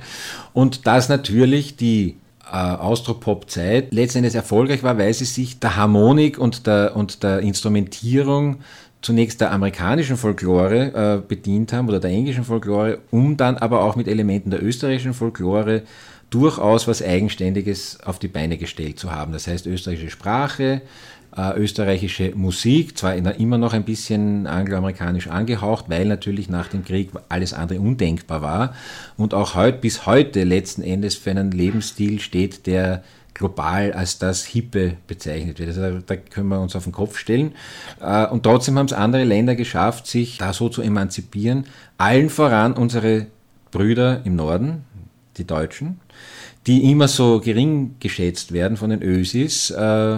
[0.53, 2.15] Und dass natürlich die
[2.51, 8.61] äh, Austropop-Zeit letztendlich erfolgreich war, weil sie sich der Harmonik und der, und der Instrumentierung
[9.05, 13.95] zunächst der amerikanischen Folklore äh, bedient haben oder der englischen Folklore, um dann aber auch
[13.95, 15.83] mit Elementen der österreichischen Folklore
[16.31, 19.31] durchaus was Eigenständiges auf die Beine gestellt zu haben.
[19.31, 20.81] Das heißt österreichische Sprache,
[21.37, 27.11] äh, österreichische Musik, zwar immer noch ein bisschen angloamerikanisch angehaucht, weil natürlich nach dem Krieg
[27.29, 28.73] alles andere undenkbar war
[29.17, 33.03] und auch heut, bis heute letzten Endes für einen Lebensstil steht, der
[33.35, 35.77] global als das Hippe bezeichnet wird.
[35.77, 37.53] Also da, können wir uns auf den Kopf stellen.
[38.01, 41.65] Äh, und trotzdem haben es andere Länder geschafft, sich da so zu emanzipieren.
[41.99, 43.27] Allen voran unsere
[43.71, 44.85] Brüder im Norden,
[45.37, 45.99] die Deutschen,
[46.65, 50.15] die immer so gering geschätzt werden von den Ösis, äh,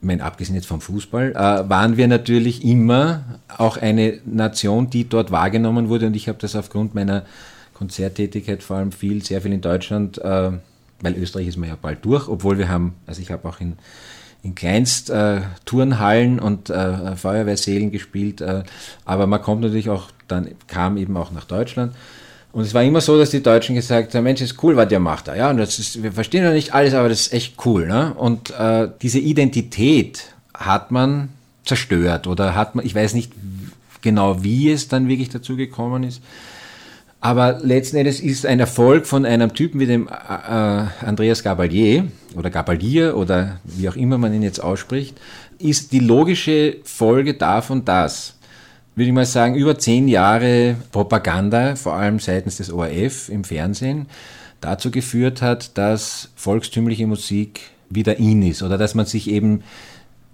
[0.00, 5.08] ich meine, abgesehen jetzt vom Fußball, äh, waren wir natürlich immer auch eine Nation, die
[5.08, 7.24] dort wahrgenommen wurde und ich habe das aufgrund meiner
[7.74, 10.52] Konzerttätigkeit vor allem viel, sehr viel in Deutschland, äh,
[11.00, 13.74] weil Österreich ist mir ja bald durch, obwohl wir haben, also ich habe auch in,
[14.42, 18.62] in Kleinst äh, Turnhallen und äh, Feuerwehrsälen gespielt, äh,
[19.04, 21.94] aber man kommt natürlich auch, dann kam eben auch nach Deutschland
[22.52, 25.00] und es war immer so, dass die Deutschen gesagt haben, Mensch, ist cool, was ihr
[25.00, 25.34] macht da.
[25.34, 27.86] Ja, und das ist, wir verstehen ja nicht alles, aber das ist echt cool.
[27.86, 28.14] Ne?
[28.14, 31.28] Und äh, diese Identität hat man
[31.64, 33.32] zerstört oder hat man, ich weiß nicht
[34.00, 36.22] genau, wie es dann wirklich dazu gekommen ist.
[37.20, 42.04] Aber letzten Endes ist ein Erfolg von einem Typen wie dem äh, äh Andreas Gabalier
[42.36, 45.18] oder Gabalier oder wie auch immer man ihn jetzt ausspricht,
[45.58, 48.34] ist die logische Folge davon, dass
[48.94, 54.06] würde ich mal sagen, über zehn Jahre Propaganda, vor allem seitens des ORF im Fernsehen,
[54.60, 59.62] dazu geführt hat, dass volkstümliche Musik wieder in ist oder dass man sich eben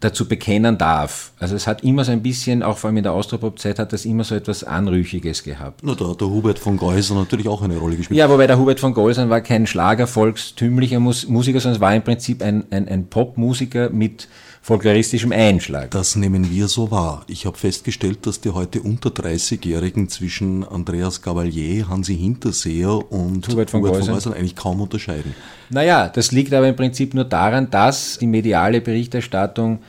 [0.04, 1.32] dazu bekennen darf.
[1.38, 4.04] Also es hat immer so ein bisschen, auch vor allem in der Austropop-Zeit, hat das
[4.04, 5.80] immer so etwas Anrüchiges gehabt.
[5.82, 8.18] Na, da hat der Hubert von Geusern natürlich auch eine Rolle gespielt.
[8.18, 12.02] Ja, wobei der Hubert von Geusern war kein Schlager, volkstümlicher Musiker, sondern es war im
[12.02, 14.28] Prinzip ein, ein, ein Popmusiker mit
[14.64, 15.90] folkloristischem Einschlag.
[15.90, 17.26] Das nehmen wir so wahr.
[17.28, 23.68] Ich habe festgestellt, dass die heute unter 30-Jährigen zwischen Andreas Gavalier, Hansi Hinterseher und Hubert
[23.68, 25.34] von Geusern eigentlich kaum unterscheiden.
[25.68, 29.80] Naja, das liegt aber im Prinzip nur daran, dass die mediale Berichterstattung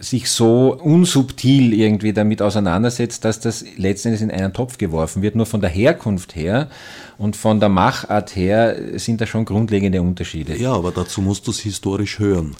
[0.00, 5.36] sich so unsubtil irgendwie damit auseinandersetzt, dass das letztendlich in einen Topf geworfen wird.
[5.36, 6.68] Nur von der Herkunft her
[7.16, 10.56] und von der Machart her sind da schon grundlegende Unterschiede.
[10.60, 12.56] Ja, aber dazu musst du es historisch hören.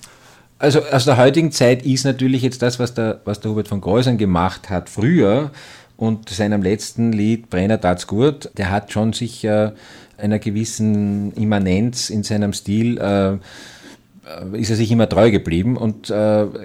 [0.59, 3.83] Also aus der heutigen Zeit ist natürlich jetzt das, was der, was der Hubert von
[3.83, 5.51] Geusern gemacht hat früher
[5.99, 9.75] und seinem letzten Lied Brenner tat's gut, der hat schon sicher
[10.16, 13.37] einer gewissen Immanenz in seinem Stil äh,
[14.57, 16.14] ist er sich immer treu geblieben und äh,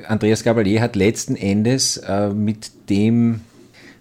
[0.07, 3.41] Andreas Gabalier hat letzten Endes äh, mit dem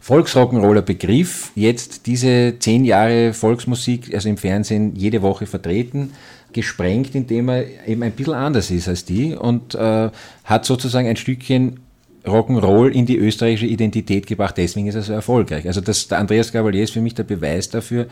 [0.02, 6.12] Volksrock'n'Roller Begriff jetzt diese zehn Jahre Volksmusik, also im Fernsehen jede Woche vertreten
[6.52, 10.10] gesprengt, indem er eben ein bisschen anders ist als die und äh,
[10.44, 11.80] hat sozusagen ein Stückchen
[12.24, 14.56] Rock'n'Roll in die österreichische Identität gebracht.
[14.56, 15.66] Deswegen ist er so erfolgreich.
[15.66, 18.06] Also das, der Andreas Gabalier ist für mich der Beweis dafür,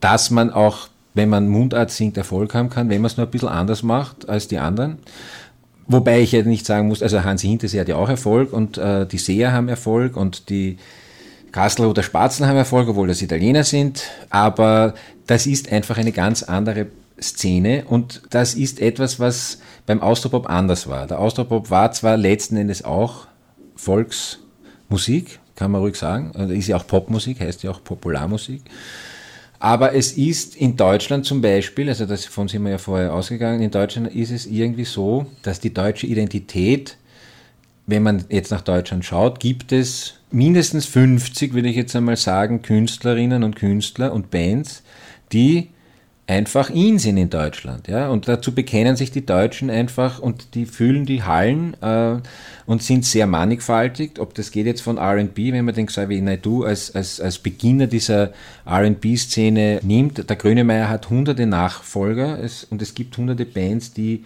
[0.00, 3.30] dass man auch, wenn man Mundart singt, Erfolg haben kann, wenn man es nur ein
[3.30, 4.98] bisschen anders macht als die anderen.
[5.86, 9.06] Wobei ich ja nicht sagen muss, also Hansi Hintersee hat ja auch Erfolg und äh,
[9.06, 10.78] die Seher haben Erfolg und die
[11.50, 14.04] Kassel oder Spatzen haben Erfolg, obwohl das Italiener sind.
[14.30, 14.94] Aber
[15.26, 16.86] das ist einfach eine ganz andere
[17.20, 21.06] Szene und das ist etwas, was beim Austropop anders war.
[21.06, 23.26] Der Austropop war zwar letzten Endes auch
[23.76, 28.62] Volksmusik, kann man ruhig sagen, ist ja auch Popmusik, heißt ja auch Popularmusik,
[29.62, 33.70] aber es ist in Deutschland zum Beispiel, also davon sind wir ja vorher ausgegangen, in
[33.70, 36.96] Deutschland ist es irgendwie so, dass die deutsche Identität,
[37.86, 42.62] wenn man jetzt nach Deutschland schaut, gibt es mindestens 50, würde ich jetzt einmal sagen,
[42.62, 44.82] Künstlerinnen und Künstler und Bands,
[45.30, 45.68] die
[46.26, 47.88] einfach ihn sind in Deutschland.
[47.88, 48.08] Ja?
[48.08, 52.16] Und dazu bekennen sich die Deutschen einfach und die fühlen die Hallen äh,
[52.66, 54.18] und sind sehr mannigfaltig.
[54.18, 57.86] Ob das geht jetzt von RB, wenn man den Xavier Naidoo als, als, als Beginner
[57.86, 58.32] dieser
[58.66, 60.28] RB-Szene nimmt.
[60.28, 64.24] Der Grönemeyer hat hunderte Nachfolger es, und es gibt hunderte Bands, die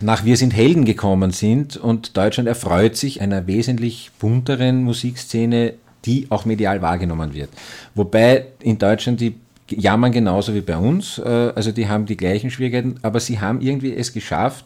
[0.00, 6.26] nach Wir sind Helden gekommen sind und Deutschland erfreut sich einer wesentlich bunteren Musikszene, die
[6.30, 7.50] auch medial wahrgenommen wird.
[7.94, 9.36] Wobei in Deutschland die
[9.70, 11.18] jammern genauso wie bei uns.
[11.18, 14.64] Äh, also die haben die gleichen Schwierigkeiten, aber sie haben irgendwie es geschafft,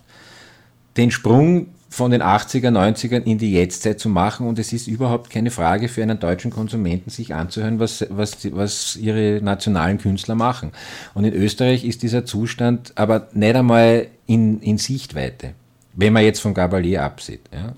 [0.97, 5.31] den Sprung von den 80er, 90ern in die Jetztzeit zu machen und es ist überhaupt
[5.31, 10.73] keine Frage für einen deutschen Konsumenten, sich anzuhören, was, was, was ihre nationalen Künstler machen.
[11.15, 15.53] Und in Österreich ist dieser Zustand aber nicht einmal in, in Sichtweite,
[15.95, 17.43] wenn man jetzt von Gabalier absieht.
[17.53, 17.75] Ja.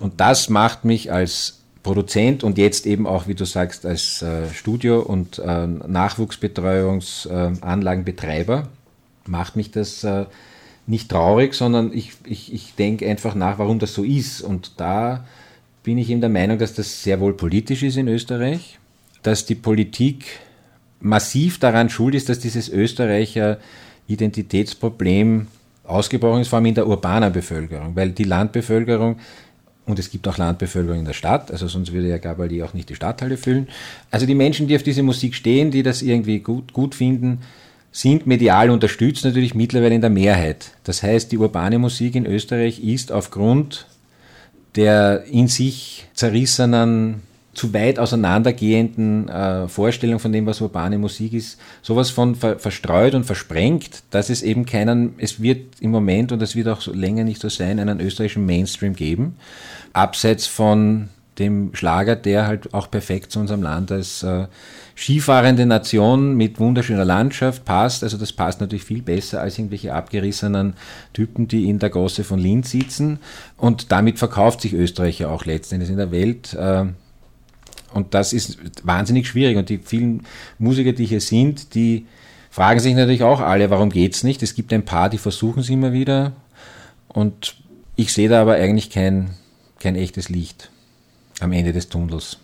[0.00, 4.48] Und das macht mich als Produzent und jetzt eben auch, wie du sagst, als äh,
[4.52, 8.66] Studio- und äh, Nachwuchsbetreuungsanlagenbetreiber,
[9.24, 10.24] macht mich das äh,
[10.88, 14.40] nicht traurig, sondern ich, ich, ich denke einfach nach, warum das so ist.
[14.40, 15.24] Und da
[15.84, 18.80] bin ich eben der Meinung, dass das sehr wohl politisch ist in Österreich,
[19.22, 20.24] dass die Politik
[20.98, 23.58] massiv daran schuld ist, dass dieses Österreicher
[24.08, 25.46] Identitätsproblem
[25.84, 29.20] ausgebrochen ist, vor allem in der urbanen Bevölkerung, weil die Landbevölkerung
[29.86, 32.88] und es gibt auch Landbevölkerung in der Stadt, also sonst würde ja Gabaldi auch nicht
[32.88, 33.68] die Stadthalle füllen.
[34.10, 37.38] Also die Menschen, die auf diese Musik stehen, die das irgendwie gut, gut finden,
[37.92, 40.72] sind medial unterstützt, natürlich mittlerweile in der Mehrheit.
[40.84, 43.86] Das heißt, die urbane Musik in Österreich ist aufgrund
[44.74, 47.22] der in sich zerrissenen
[47.56, 53.14] zu weit auseinandergehenden äh, Vorstellung von dem, was urbane Musik ist, sowas von ver verstreut
[53.14, 56.92] und versprengt, dass es eben keinen, es wird im Moment und es wird auch so
[56.92, 59.36] länger nicht so sein, einen österreichischen Mainstream geben,
[59.96, 64.46] abseits von dem Schlager, der halt auch perfekt zu unserem Land als äh,
[64.96, 68.02] skifahrende Nation mit wunderschöner Landschaft passt.
[68.02, 70.74] Also das passt natürlich viel besser als irgendwelche abgerissenen
[71.12, 73.18] Typen, die in der Gosse von Linz sitzen.
[73.58, 76.54] Und damit verkauft sich Österreich ja auch letztendlich in der Welt.
[76.54, 76.86] Äh,
[77.92, 79.58] und das ist wahnsinnig schwierig.
[79.58, 80.22] Und die vielen
[80.58, 82.06] Musiker, die hier sind, die
[82.50, 84.42] fragen sich natürlich auch alle, warum geht es nicht?
[84.42, 86.32] Es gibt ein paar, die versuchen es immer wieder.
[87.08, 87.56] Und
[87.96, 89.30] ich sehe da aber eigentlich kein,
[89.86, 90.68] kein echtes Licht
[91.38, 92.38] am Ende des Tunnels.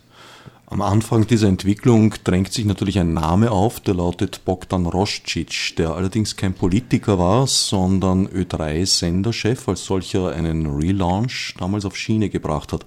[0.66, 5.90] Am Anfang dieser Entwicklung drängt sich natürlich ein Name auf, der lautet Bogdan Roscic, der
[5.90, 12.86] allerdings kein Politiker war, sondern Ö3-Senderchef, als solcher einen Relaunch damals auf Schiene gebracht hat.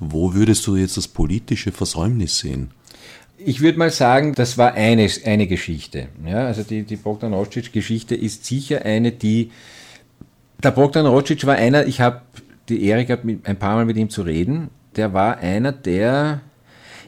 [0.00, 2.72] Wo würdest du jetzt das politische Versäumnis sehen?
[3.38, 6.08] Ich würde mal sagen, das war eine, eine Geschichte.
[6.26, 9.52] Ja, also die, die Bogdan Roscic-Geschichte ist sicher eine, die.
[10.64, 12.22] Der Bogdan Roscic war einer, ich habe
[12.68, 14.70] die Ehre gehabt, ein paar Mal mit ihm zu reden.
[14.96, 16.40] Der war einer, der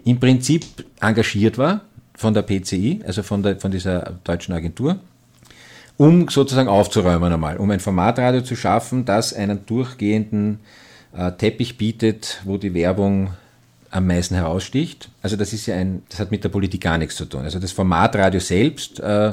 [0.05, 0.65] im Prinzip
[1.01, 1.83] engagiert war
[2.15, 4.99] von der PCI, also von, der, von dieser deutschen Agentur,
[5.97, 10.61] um sozusagen aufzuräumen einmal, um ein Formatradio zu schaffen, das einen durchgehenden
[11.17, 13.31] äh, Teppich bietet, wo die Werbung
[13.91, 15.11] am meisten heraussticht.
[15.23, 17.43] Also das ist ja ein, das hat mit der Politik gar nichts zu tun.
[17.43, 19.33] Also das Formatradio selbst äh,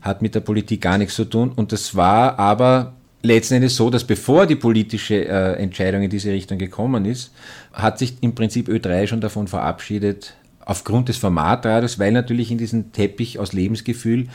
[0.00, 2.94] hat mit der Politik gar nichts zu tun und das war aber
[3.28, 7.32] letzten Endes so, dass bevor die politische äh, Entscheidung in diese Richtung gekommen ist,
[7.72, 10.34] hat sich im Prinzip Ö3 schon davon verabschiedet,
[10.68, 14.26] aufgrund des Formatradios, weil natürlich in diesem Teppich aus Lebensgefühl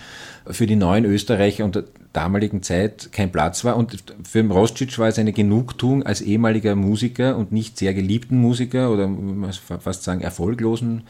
[0.48, 3.78] für die neuen Österreicher unter damaligen Zeit kein Platz war.
[3.78, 8.92] Und für Roscic war es eine Genugtuung als ehemaliger Musiker und nicht sehr geliebten Musiker
[8.92, 11.04] oder man fast sagen erfolglosen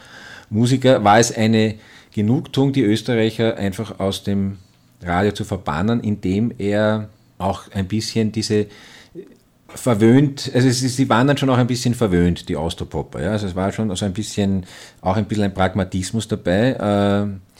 [0.49, 1.75] Musiker, war es eine
[2.11, 4.57] Genugtuung, die Österreicher einfach aus dem
[5.01, 8.67] Radio zu verbannen, indem er auch ein bisschen diese
[9.75, 13.21] verwöhnt, also sie waren dann schon auch ein bisschen verwöhnt, die Austropopper.
[13.21, 13.31] Ja?
[13.31, 14.65] Also es war schon so ein bisschen,
[15.01, 16.73] auch ein bisschen ein Pragmatismus dabei.
[16.73, 17.53] Äh,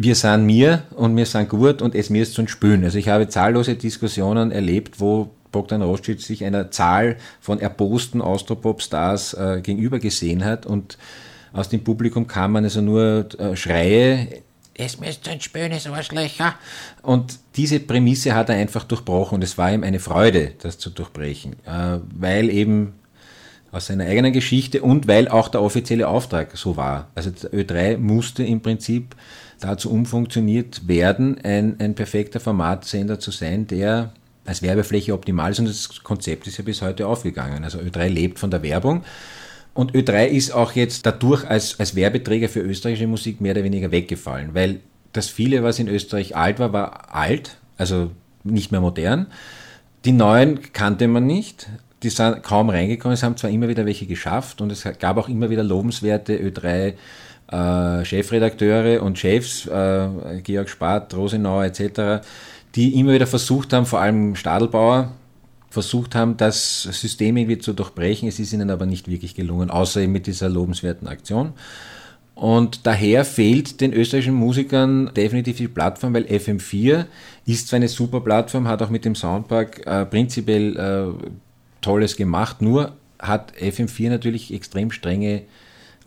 [0.00, 2.84] wir sind mir und wir sind gut und es mir ist zum Spülen.
[2.84, 9.34] Also ich habe zahllose Diskussionen erlebt, wo Bogdan Roscic sich einer Zahl von erbosten Austropop-Stars
[9.34, 10.98] äh, gegenüber gesehen hat und
[11.52, 14.42] aus dem Publikum kamen also nur äh, Schreie,
[14.78, 16.54] es müsst ein spönes Arschlöcher.
[17.02, 20.88] Und diese Prämisse hat er einfach durchbrochen und es war ihm eine Freude, das zu
[20.90, 22.94] durchbrechen, äh, weil eben
[23.70, 27.08] aus seiner eigenen Geschichte und weil auch der offizielle Auftrag so war.
[27.14, 29.14] Also Ö3 musste im Prinzip
[29.60, 34.12] dazu umfunktioniert werden, ein, ein perfekter Formatsender zu sein, der
[34.46, 37.64] als Werbefläche optimal ist und das Konzept ist ja bis heute aufgegangen.
[37.64, 39.04] Also Ö3 lebt von der Werbung
[39.78, 43.92] und Ö3 ist auch jetzt dadurch als, als Werbeträger für österreichische Musik mehr oder weniger
[43.92, 44.80] weggefallen, weil
[45.12, 48.10] das viele, was in Österreich alt war, war alt, also
[48.42, 49.28] nicht mehr modern.
[50.04, 51.68] Die neuen kannte man nicht,
[52.02, 55.28] die sind kaum reingekommen, es haben zwar immer wieder welche geschafft und es gab auch
[55.28, 56.94] immer wieder lobenswerte Ö3
[57.52, 60.08] äh, Chefredakteure und Chefs, äh,
[60.42, 62.26] Georg Spart, Rosenauer etc.,
[62.74, 65.12] die immer wieder versucht haben, vor allem Stadelbauer,
[65.70, 68.28] versucht haben, das System irgendwie zu durchbrechen.
[68.28, 71.52] Es ist ihnen aber nicht wirklich gelungen, außer eben mit dieser lobenswerten Aktion.
[72.34, 77.06] Und daher fehlt den österreichischen Musikern definitiv die Plattform, weil FM4
[77.46, 81.24] ist zwar eine super Plattform, hat auch mit dem Soundpark äh, prinzipiell äh,
[81.80, 85.42] Tolles gemacht, nur hat FM4 natürlich extrem strenge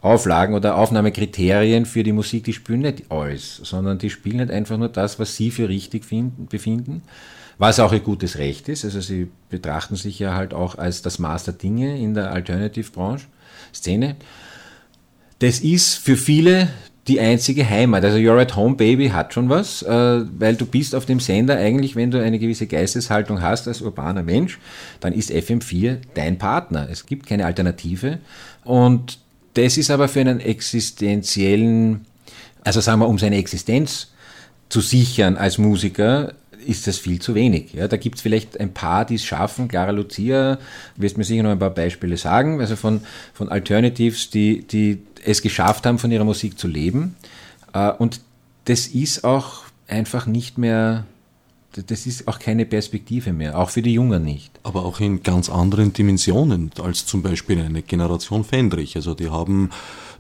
[0.02, 4.78] Auflagen oder Aufnahmekriterien für die Musik, die spielen nicht alles, sondern die spielen nicht einfach
[4.78, 7.04] nur das, was sie für richtig finden, befinden,
[7.60, 8.84] was auch ihr gutes Recht ist.
[8.84, 13.28] Also sie betrachten sich ja halt auch als das Maß der Dinge in der Alternative-Branche,
[13.74, 14.16] Szene.
[15.38, 16.70] Das ist für viele
[17.08, 18.04] die einzige Heimat.
[18.04, 19.90] Also You're at Home Baby hat schon was, äh,
[20.38, 24.24] weil du bist auf dem Sender eigentlich, wenn du eine gewisse Geisteshaltung hast als urbaner
[24.24, 24.60] Mensch,
[25.00, 26.88] dann ist FM4 dein Partner.
[26.90, 28.20] Es gibt keine Alternative.
[28.64, 29.20] Und
[29.54, 32.06] das ist aber für einen existenziellen,
[32.64, 34.12] also sagen wir, um seine Existenz
[34.70, 36.34] zu sichern als Musiker,
[36.66, 37.74] ist das viel zu wenig.
[37.74, 39.68] Ja, da gibt es vielleicht ein paar, die es schaffen.
[39.68, 40.60] Clara Lucia,
[40.96, 43.02] wirst mir sicher noch ein paar Beispiele sagen, also von,
[43.34, 47.16] von Alternatives, die, die es geschafft haben, von ihrer Musik zu leben.
[47.74, 48.22] Äh, und
[48.66, 51.06] das ist auch einfach nicht mehr
[51.74, 54.52] das ist auch keine Perspektive mehr, auch für die Jungen nicht.
[54.64, 58.96] Aber auch in ganz anderen Dimensionen als zum Beispiel eine Generation Fendrich.
[58.96, 59.70] Also die haben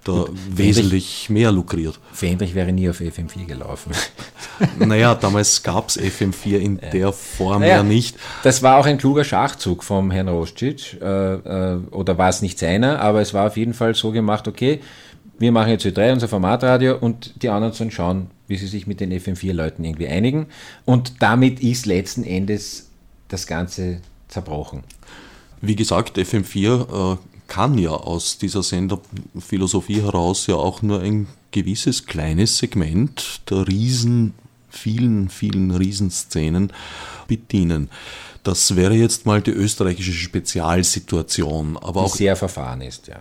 [0.03, 1.99] da Gut, wesentlich mehr lukriert.
[2.11, 3.91] Fendrich wäre nie auf FM4 gelaufen.
[4.79, 6.89] naja, damals gab es FM4 in ja.
[6.89, 8.17] der Form naja, ja nicht.
[8.43, 12.57] Das war auch ein kluger Schachzug vom Herrn Rostschitsch, äh, äh, oder war es nicht
[12.57, 14.79] seiner, aber es war auf jeden Fall so gemacht, okay,
[15.37, 18.99] wir machen jetzt Ö3, unser Formatradio, und die anderen sollen schauen, wie sie sich mit
[18.99, 20.47] den FM4-Leuten irgendwie einigen.
[20.85, 22.89] Und damit ist letzten Endes
[23.29, 24.83] das Ganze zerbrochen.
[25.61, 32.05] Wie gesagt, FM4 äh, kann ja aus dieser Senderphilosophie heraus ja auch nur ein gewisses
[32.05, 34.33] kleines Segment der riesen,
[34.69, 36.71] vielen, vielen Riesenszenen
[37.27, 37.89] bedienen.
[38.43, 41.77] Das wäre jetzt mal die österreichische Spezialsituation.
[41.77, 43.19] Aber die auch sehr verfahren ist, ja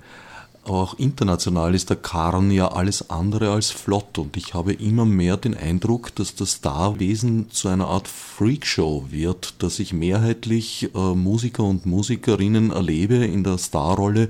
[0.65, 5.37] auch international ist der Karren ja alles andere als flott und ich habe immer mehr
[5.37, 11.65] den Eindruck, dass das Starwesen zu einer Art Freakshow wird, dass ich mehrheitlich äh, Musiker
[11.65, 14.29] und Musikerinnen erlebe in der Starrolle,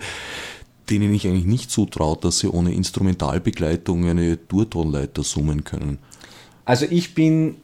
[0.89, 5.99] denen ich eigentlich nicht zutraut, dass sie ohne Instrumentalbegleitung eine Durtonleiter summen können.
[6.65, 7.57] Also ich bin,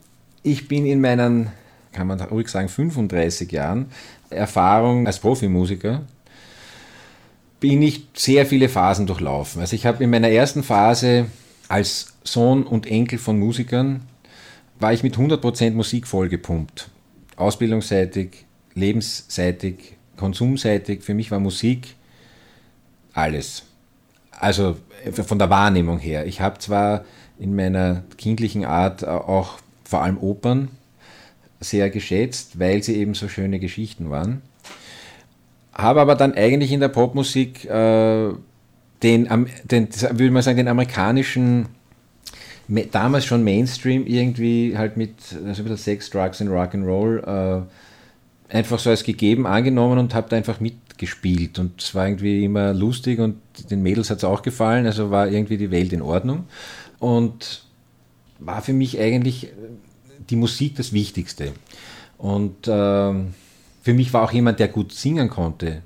[0.42, 1.50] ich bin in meinen,
[1.92, 3.87] kann man ruhig sagen, 35 Jahren
[4.31, 6.02] Erfahrung als Profimusiker
[7.60, 9.60] bin ich sehr viele Phasen durchlaufen.
[9.60, 11.26] Also ich habe in meiner ersten Phase
[11.68, 14.02] als Sohn und Enkel von Musikern,
[14.78, 16.90] war ich mit 100% Musik vollgepumpt.
[17.36, 21.02] Ausbildungsseitig, lebensseitig, konsumseitig.
[21.02, 21.94] Für mich war Musik
[23.14, 23.62] alles.
[24.30, 24.76] Also
[25.12, 26.26] von der Wahrnehmung her.
[26.26, 27.04] Ich habe zwar
[27.38, 30.68] in meiner kindlichen Art auch vor allem Opern
[31.60, 34.42] sehr geschätzt, weil sie eben so schöne Geschichten waren
[35.76, 38.30] habe aber dann eigentlich in der Popmusik äh,
[39.02, 41.68] den, den, würde man sagen, den amerikanischen,
[42.92, 45.14] damals schon Mainstream irgendwie halt mit
[45.46, 47.62] also mit Sex, Drugs und Rock'n'Roll äh,
[48.48, 51.58] einfach so als gegeben angenommen und habe da einfach mitgespielt.
[51.58, 53.36] Und es war irgendwie immer lustig und
[53.70, 56.44] den Mädels hat es auch gefallen, also war irgendwie die Welt in Ordnung.
[56.98, 57.64] Und
[58.38, 59.48] war für mich eigentlich
[60.30, 61.52] die Musik das Wichtigste.
[62.18, 63.14] Und äh,
[63.87, 65.81] für mich war auch jemand, der gut singen konnte,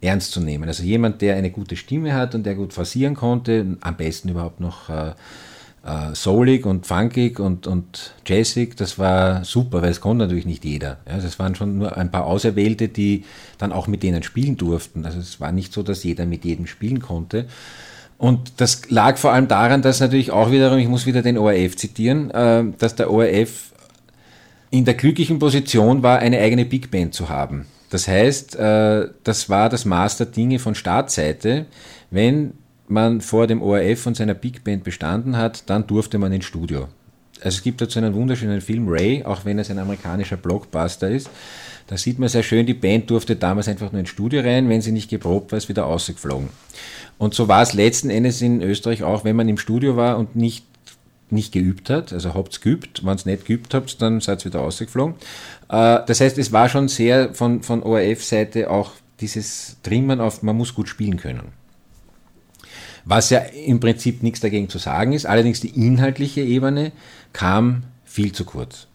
[0.00, 0.66] ernst zu nehmen.
[0.66, 4.58] Also jemand, der eine gute Stimme hat und der gut forcieren konnte, am besten überhaupt
[4.58, 5.10] noch äh,
[5.86, 10.64] äh, soulig und funkig und, und jazzig, das war super, weil es konnte natürlich nicht
[10.64, 10.96] jeder.
[11.04, 13.22] Also es waren schon nur ein paar Auserwählte, die
[13.56, 15.04] dann auch mit denen spielen durften.
[15.04, 17.46] Also es war nicht so, dass jeder mit jedem spielen konnte.
[18.16, 21.76] Und das lag vor allem daran, dass natürlich auch wiederum, ich muss wieder den ORF
[21.76, 23.68] zitieren, äh, dass der ORF
[24.70, 27.66] in der glücklichen Position war, eine eigene Big Band zu haben.
[27.90, 31.66] Das heißt, äh, das war das Maß der Dinge von Startseite.
[32.10, 32.52] Wenn
[32.86, 36.88] man vor dem ORF und seiner Big Band bestanden hat, dann durfte man ins Studio.
[37.40, 41.30] Also es gibt dazu einen wunderschönen Film, Ray, auch wenn es ein amerikanischer Blockbuster ist.
[41.86, 44.82] Da sieht man sehr schön, die Band durfte damals einfach nur ins Studio rein, wenn
[44.82, 46.48] sie nicht geprobt war, ist wieder ausgeflogen.
[47.16, 50.36] Und so war es letzten Endes in Österreich auch, wenn man im Studio war und
[50.36, 50.66] nicht,
[51.30, 54.46] nicht geübt hat, also habt es geübt, wenn es nicht geübt habt, dann seid ihr
[54.46, 55.14] wieder ausgeflogen.
[55.68, 60.56] Äh, das heißt, es war schon sehr von, von ORF-Seite auch dieses Trimmen auf, man
[60.56, 61.52] muss gut spielen können.
[63.04, 66.92] Was ja im Prinzip nichts dagegen zu sagen ist, allerdings die inhaltliche Ebene
[67.32, 68.86] kam viel zu kurz.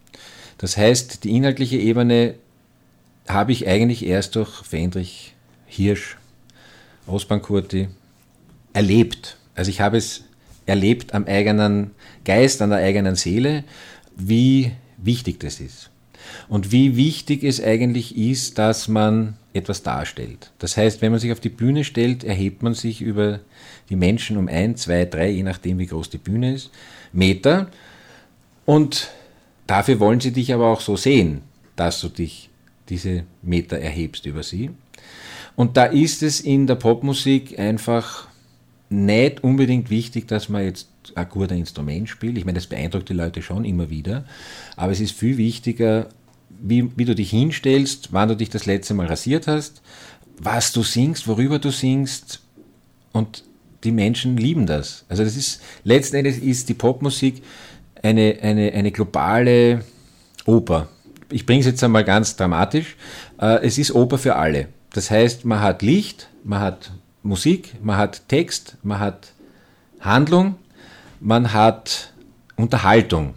[0.58, 2.36] Das heißt, die inhaltliche Ebene
[3.28, 5.34] habe ich eigentlich erst durch Fendrich,
[5.66, 6.18] Hirsch,
[7.08, 7.88] Osbankurti
[8.74, 9.38] erlebt.
[9.56, 10.26] Also ich habe es
[10.66, 11.92] erlebt am eigenen
[12.26, 13.64] Geist, an der eigenen Seele,
[14.16, 15.90] wie wichtig das ist.
[16.48, 20.52] Und wie wichtig es eigentlich ist, dass man etwas darstellt.
[20.60, 23.40] Das heißt, wenn man sich auf die Bühne stellt, erhebt man sich über
[23.90, 26.72] die Menschen um ein, zwei, drei, je nachdem wie groß die Bühne ist,
[27.12, 27.68] Meter.
[28.66, 29.12] Und
[29.68, 31.42] dafür wollen sie dich aber auch so sehen,
[31.76, 32.50] dass du dich
[32.90, 34.72] diese Meter erhebst über sie.
[35.56, 38.28] Und da ist es in der Popmusik einfach
[38.94, 42.38] nicht unbedingt wichtig, dass man jetzt ein gutes Instrument spielt.
[42.38, 44.26] Ich meine, das beeindruckt die Leute schon immer wieder.
[44.76, 46.10] Aber es ist viel wichtiger,
[46.50, 49.82] wie, wie du dich hinstellst, wann du dich das letzte Mal rasiert hast,
[50.38, 52.42] was du singst, worüber du singst.
[53.12, 53.44] Und
[53.84, 55.06] die Menschen lieben das.
[55.10, 57.42] Also das ist, letzten Endes ist die Popmusik
[58.02, 59.84] eine, eine, eine globale
[60.46, 60.90] Oper.
[61.32, 62.96] Ich bringe es jetzt einmal ganz dramatisch.
[63.42, 64.68] Äh, es ist Oper für alle.
[64.94, 66.92] Das heißt, man hat Licht, man hat
[67.24, 69.32] Musik, man hat Text, man hat
[70.02, 70.56] Handlung,
[71.20, 72.14] man hat
[72.56, 73.34] Unterhaltung.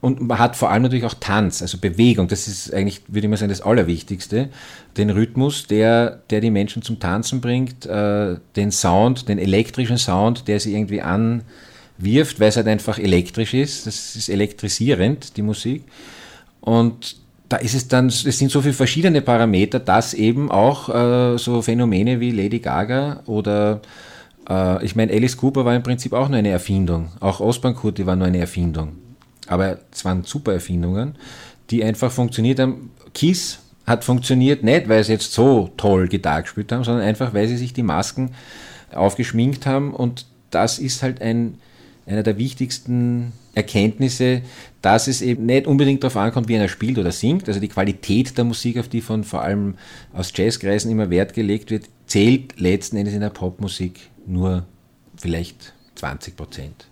[0.00, 2.28] Und man hat vor allem natürlich auch Tanz, also Bewegung.
[2.28, 4.48] Das ist eigentlich, würde ich mal sagen, das Allerwichtigste.
[4.96, 10.46] Den Rhythmus, der, der die Menschen zum Tanzen bringt, äh, den Sound, den elektrischen Sound,
[10.46, 13.88] der sie irgendwie anwirft, weil es halt einfach elektrisch ist.
[13.88, 15.82] Das ist elektrisierend, die Musik.
[16.60, 17.16] Und
[17.48, 21.62] da ist es dann, es sind so viele verschiedene Parameter, dass eben auch äh, so
[21.62, 23.80] Phänomene wie Lady Gaga oder
[24.48, 27.08] äh, ich meine, Alice Cooper war im Prinzip auch nur eine Erfindung.
[27.20, 28.96] Auch Osborne Kurti war nur eine Erfindung.
[29.46, 31.16] Aber es waren super Erfindungen,
[31.70, 32.90] die einfach funktioniert haben.
[33.14, 37.48] Kiss hat funktioniert nicht, weil sie jetzt so toll Gitarre gespielt haben, sondern einfach, weil
[37.48, 38.32] sie sich die Masken
[38.92, 39.94] aufgeschminkt haben.
[39.94, 41.58] Und das ist halt ein,
[42.08, 44.42] einer der wichtigsten Erkenntnisse,
[44.82, 47.48] dass es eben nicht unbedingt darauf ankommt, wie einer spielt oder singt.
[47.48, 49.74] Also die Qualität der Musik, auf die von vor allem
[50.12, 54.64] aus Jazzkreisen immer Wert gelegt wird, zählt letzten Endes in der Popmusik nur
[55.16, 56.86] vielleicht 20 Prozent.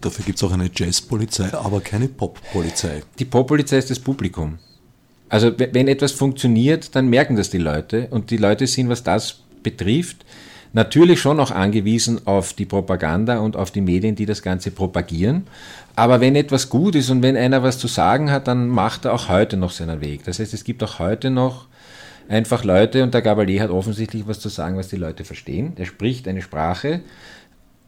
[0.00, 3.02] Dafür gibt es auch eine Jazzpolizei, aber keine Poppolizei.
[3.18, 4.58] Die Poppolizei ist das Publikum.
[5.28, 9.40] Also wenn etwas funktioniert, dann merken das die Leute und die Leute sind, was das
[9.62, 10.24] betrifft,
[10.72, 15.46] natürlich schon auch angewiesen auf die Propaganda und auf die Medien, die das Ganze propagieren.
[15.96, 19.14] Aber wenn etwas gut ist und wenn einer was zu sagen hat, dann macht er
[19.14, 20.24] auch heute noch seinen Weg.
[20.24, 21.66] Das heißt, es gibt auch heute noch
[22.28, 25.74] einfach Leute und der Gabalier hat offensichtlich was zu sagen, was die Leute verstehen.
[25.76, 27.00] Der spricht eine Sprache,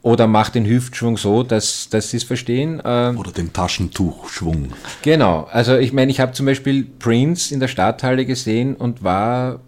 [0.03, 2.81] oder macht den Hüftschwung so, dass, dass sie es verstehen.
[2.85, 4.73] Ähm, oder den Taschentuchschwung.
[5.03, 5.47] Genau.
[5.51, 9.61] Also ich meine, ich habe zum Beispiel Prince in der Stadthalle gesehen und war,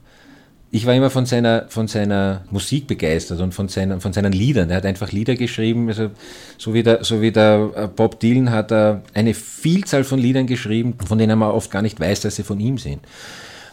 [0.74, 4.70] ich war immer von seiner, von seiner Musik begeistert und von, seiner, von seinen Liedern.
[4.70, 6.10] Er hat einfach Lieder geschrieben, also
[6.56, 10.46] so wie der, so wie der äh, Bob Dylan hat er eine Vielzahl von Liedern
[10.46, 13.00] geschrieben, von denen man oft gar nicht weiß, dass sie von ihm sind.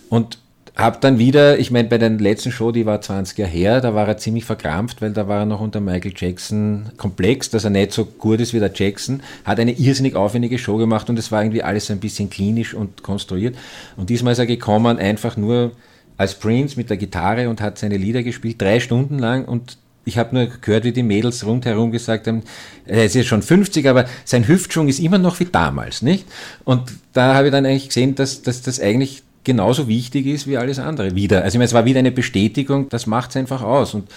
[0.09, 0.39] Und
[0.75, 3.95] hab dann wieder, ich meine, bei der letzten Show, die war 20 Jahre her, da
[3.95, 7.69] war er ziemlich verkrampft, weil da war er noch unter Michael Jackson komplex, dass er
[7.69, 11.31] nicht so gut ist wie der Jackson, hat eine irrsinnig aufwendige Show gemacht und es
[11.31, 13.55] war irgendwie alles ein bisschen klinisch und konstruiert.
[13.95, 15.71] Und diesmal ist er gekommen, einfach nur
[16.19, 20.17] als Prince mit der Gitarre und hat seine Lieder gespielt, drei Stunden lang und ich
[20.17, 22.43] habe nur gehört, wie die Mädels rundherum gesagt haben,
[22.85, 26.25] er ist jetzt schon 50, aber sein Hüftschwung ist immer noch wie damals, nicht?
[26.65, 30.57] Und da habe ich dann eigentlich gesehen, dass, dass das eigentlich genauso wichtig ist wie
[30.57, 31.43] alles andere wieder.
[31.43, 33.93] Also ich meine, es war wieder eine Bestätigung, das macht es einfach aus.
[33.93, 34.09] Und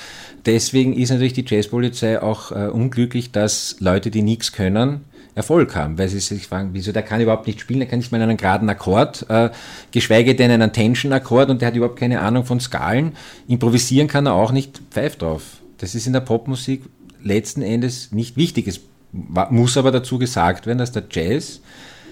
[0.44, 5.96] deswegen ist natürlich die Jazzpolizei auch äh, unglücklich, dass Leute, die nichts können, Erfolg haben,
[5.98, 8.36] weil sie sich fragen, wieso, der kann überhaupt nicht spielen, der kann nicht mal einen
[8.36, 9.50] geraden Akkord, äh,
[9.90, 13.12] geschweige denn einen Tension-Akkord und der hat überhaupt keine Ahnung von Skalen.
[13.48, 15.62] Improvisieren kann er auch nicht, pfeift drauf.
[15.78, 16.82] Das ist in der Popmusik
[17.22, 18.68] letzten Endes nicht wichtig.
[18.68, 18.80] Es
[19.12, 21.60] muss aber dazu gesagt werden, dass der Jazz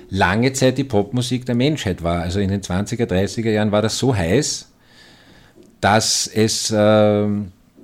[0.08, 2.22] lange Zeit die Popmusik der Menschheit war.
[2.22, 4.68] Also in den 20er, 30er Jahren war das so heiß,
[5.80, 7.26] dass es äh,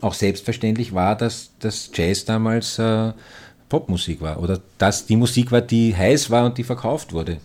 [0.01, 3.13] auch selbstverständlich war, dass das Jazz damals äh,
[3.69, 7.39] Popmusik war oder dass die Musik war, die heiß war und die verkauft wurde.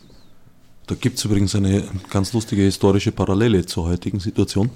[0.88, 4.70] Da gibt es übrigens eine ganz lustige historische Parallele zur heutigen Situation.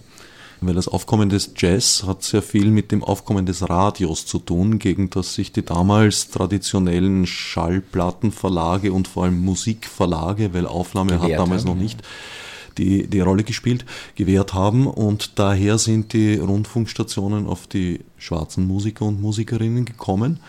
[0.62, 4.80] Weil das Aufkommen des Jazz hat sehr viel mit dem Aufkommen des Radios zu tun,
[4.80, 11.66] gegen das sich die damals traditionellen Schallplattenverlage und vor allem Musikverlage, weil Aufnahme hat damals
[11.66, 12.02] haben, noch nicht,
[12.78, 13.86] die, die Rolle gespielt,
[14.16, 20.40] gewährt haben und daher sind die Rundfunkstationen auf die schwarzen Musiker und Musikerinnen gekommen.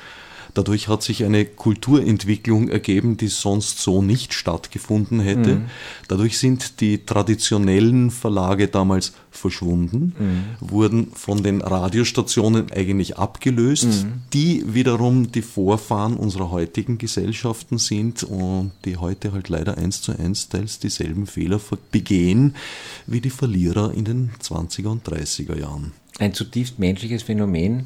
[0.56, 5.56] Dadurch hat sich eine Kulturentwicklung ergeben, die sonst so nicht stattgefunden hätte.
[5.56, 5.64] Mhm.
[6.08, 10.44] Dadurch sind die traditionellen Verlage damals verschwunden, mhm.
[10.66, 14.22] wurden von den Radiostationen eigentlich abgelöst, mhm.
[14.32, 20.18] die wiederum die Vorfahren unserer heutigen Gesellschaften sind und die heute halt leider eins zu
[20.18, 21.60] eins teils dieselben Fehler
[21.92, 22.54] begehen
[23.06, 25.92] wie die Verlierer in den 20er und 30er Jahren.
[26.18, 27.84] Ein zutiefst menschliches Phänomen,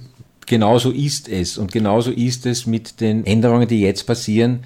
[0.51, 1.57] genauso ist es.
[1.59, 4.65] Und genauso ist es mit den Änderungen, die jetzt passieren.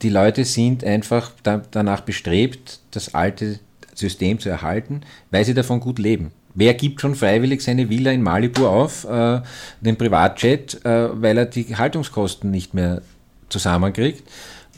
[0.00, 3.58] Die Leute sind einfach da, danach bestrebt, das alte
[3.94, 5.00] System zu erhalten,
[5.32, 6.30] weil sie davon gut leben.
[6.54, 9.40] Wer gibt schon freiwillig seine Villa in Malibu auf, äh,
[9.80, 13.02] den Privatjet, äh, weil er die Haltungskosten nicht mehr
[13.48, 14.22] zusammenkriegt?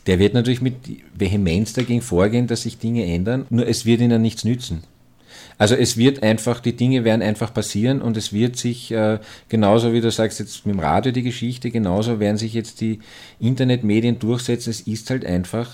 [0.07, 0.77] Der wird natürlich mit
[1.15, 4.85] Vehemenz dagegen vorgehen, dass sich Dinge ändern, nur es wird ihnen nichts nützen.
[5.59, 9.93] Also es wird einfach, die Dinge werden einfach passieren und es wird sich, äh, genauso
[9.93, 13.01] wie du sagst jetzt mit dem Radio die Geschichte, genauso werden sich jetzt die
[13.41, 14.71] Internetmedien durchsetzen.
[14.71, 15.71] Es ist halt einfach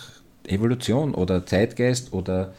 [0.47, 2.53] Evolution oder Zeitgeist oder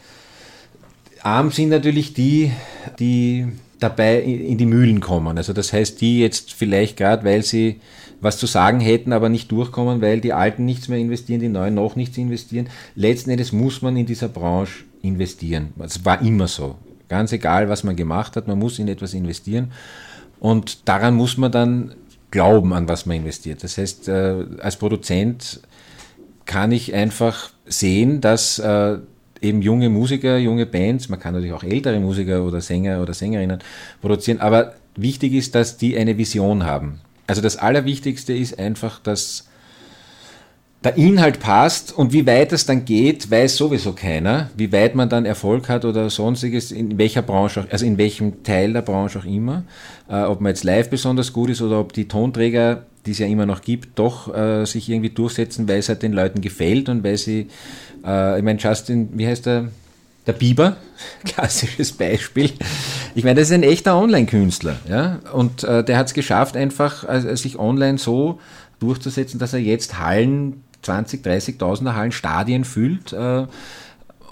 [1.21, 2.51] arm sind natürlich die,
[2.99, 3.47] die
[3.79, 5.37] dabei in die Mühlen kommen.
[5.37, 7.79] Also das heißt, die jetzt vielleicht gerade, weil sie
[8.21, 11.75] was zu sagen hätten, aber nicht durchkommen, weil die Alten nichts mehr investieren, die Neuen
[11.75, 12.69] noch nichts investieren.
[12.95, 15.73] Letzten Endes muss man in dieser Branche investieren.
[15.79, 16.77] Es war immer so.
[17.09, 19.71] Ganz egal, was man gemacht hat, man muss in etwas investieren.
[20.39, 21.95] Und daran muss man dann
[22.31, 23.63] glauben, an was man investiert.
[23.63, 25.61] Das heißt, äh, als Produzent
[26.45, 28.97] kann ich einfach sehen, dass äh,
[29.41, 33.59] eben junge Musiker, junge Bands, man kann natürlich auch ältere Musiker oder Sänger oder Sängerinnen
[34.01, 37.01] produzieren, aber wichtig ist, dass die eine Vision haben.
[37.27, 39.47] Also das Allerwichtigste ist einfach, dass
[40.83, 44.49] der Inhalt passt und wie weit es dann geht, weiß sowieso keiner.
[44.57, 48.43] Wie weit man dann Erfolg hat oder sonstiges, in welcher Branche, auch, also in welchem
[48.43, 49.63] Teil der Branche auch immer.
[50.09, 53.27] Äh, ob man jetzt live besonders gut ist oder ob die Tonträger, die es ja
[53.27, 57.03] immer noch gibt, doch äh, sich irgendwie durchsetzen, weil es halt den Leuten gefällt und
[57.03, 57.47] weil sie,
[58.05, 59.69] äh, ich meine, Justin, wie heißt der?
[60.25, 60.77] Der Bieber,
[61.25, 62.51] klassisches Beispiel.
[63.13, 67.07] Ich meine, das ist ein echter Online-Künstler, ja, und äh, der hat es geschafft, einfach
[67.09, 68.39] äh, sich online so
[68.79, 73.13] durchzusetzen, dass er jetzt Hallen 20, 30.000er Hallen, Stadien füllt.
[73.13, 73.47] Äh,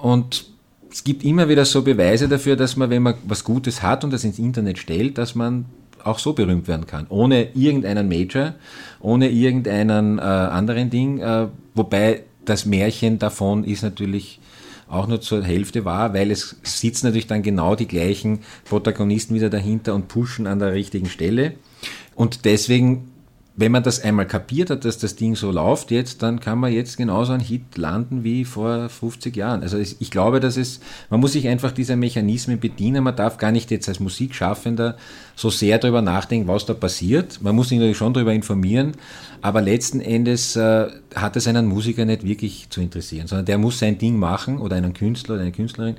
[0.02, 0.45] und
[0.91, 4.12] es gibt immer wieder so Beweise dafür, dass man, wenn man was Gutes hat und
[4.12, 5.66] das ins Internet stellt, dass man
[6.04, 8.56] auch so berühmt werden kann, ohne irgendeinen Major,
[8.99, 11.20] ohne irgendeinen äh, anderen Ding.
[11.20, 14.39] Äh, wobei das Märchen davon ist natürlich
[14.89, 19.49] auch nur zur Hälfte wahr, weil es sitzen natürlich dann genau die gleichen Protagonisten wieder
[19.49, 21.54] dahinter und pushen an der richtigen Stelle.
[22.16, 23.11] Und deswegen
[23.54, 26.72] wenn man das einmal kapiert hat, dass das Ding so läuft jetzt, dann kann man
[26.72, 29.62] jetzt genauso einen Hit landen wie vor 50 Jahren.
[29.62, 30.80] Also ich glaube, dass es,
[31.10, 33.04] man muss sich einfach dieser Mechanismen bedienen.
[33.04, 34.95] Man darf gar nicht jetzt als Musikschaffender
[35.36, 37.41] so sehr darüber nachdenken, was da passiert.
[37.41, 38.93] Man muss sich natürlich schon darüber informieren,
[39.41, 43.80] aber letzten Endes äh, hat es einen Musiker nicht wirklich zu interessieren, sondern der muss
[43.80, 45.97] sein Ding machen oder einen Künstler oder eine Künstlerin.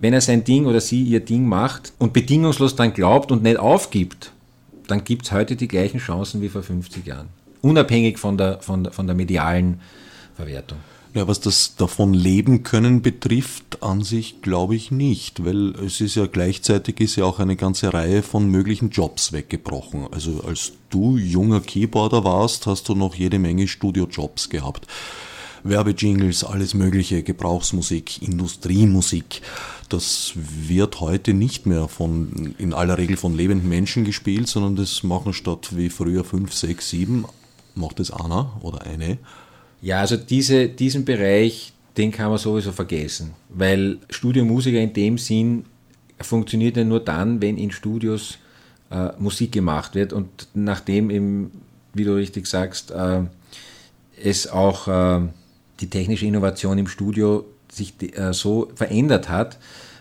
[0.00, 3.58] Wenn er sein Ding oder sie ihr Ding macht und bedingungslos dann glaubt und nicht
[3.58, 4.32] aufgibt,
[4.88, 7.28] dann gibt es heute die gleichen Chancen wie vor 50 Jahren.
[7.60, 9.80] Unabhängig von der, von, von der medialen
[10.34, 10.78] Verwertung.
[11.14, 16.14] Ja, was das davon leben können betrifft, an sich glaube ich nicht, weil es ist
[16.14, 20.06] ja gleichzeitig ist ja auch eine ganze Reihe von möglichen Jobs weggebrochen.
[20.10, 24.86] Also als du junger Keyboarder warst, hast du noch jede Menge Studiojobs gehabt.
[25.64, 29.42] Werbejingles, alles mögliche, Gebrauchsmusik, Industriemusik.
[29.88, 35.02] Das wird heute nicht mehr von, in aller Regel von lebenden Menschen gespielt, sondern das
[35.02, 37.24] machen statt wie früher fünf, sechs, sieben,
[37.74, 39.18] macht es einer oder eine.
[39.80, 45.64] Ja, also diese, diesen Bereich, den kann man sowieso vergessen, weil Studiomusiker in dem Sinn
[46.20, 48.38] funktioniert ja nur dann, wenn in Studios
[48.90, 51.50] äh, Musik gemacht wird und nachdem eben,
[51.94, 53.22] wie du richtig sagst, äh,
[54.22, 55.28] es auch äh,
[55.82, 59.58] die technische Innovation im Studio sich äh, so verändert hat,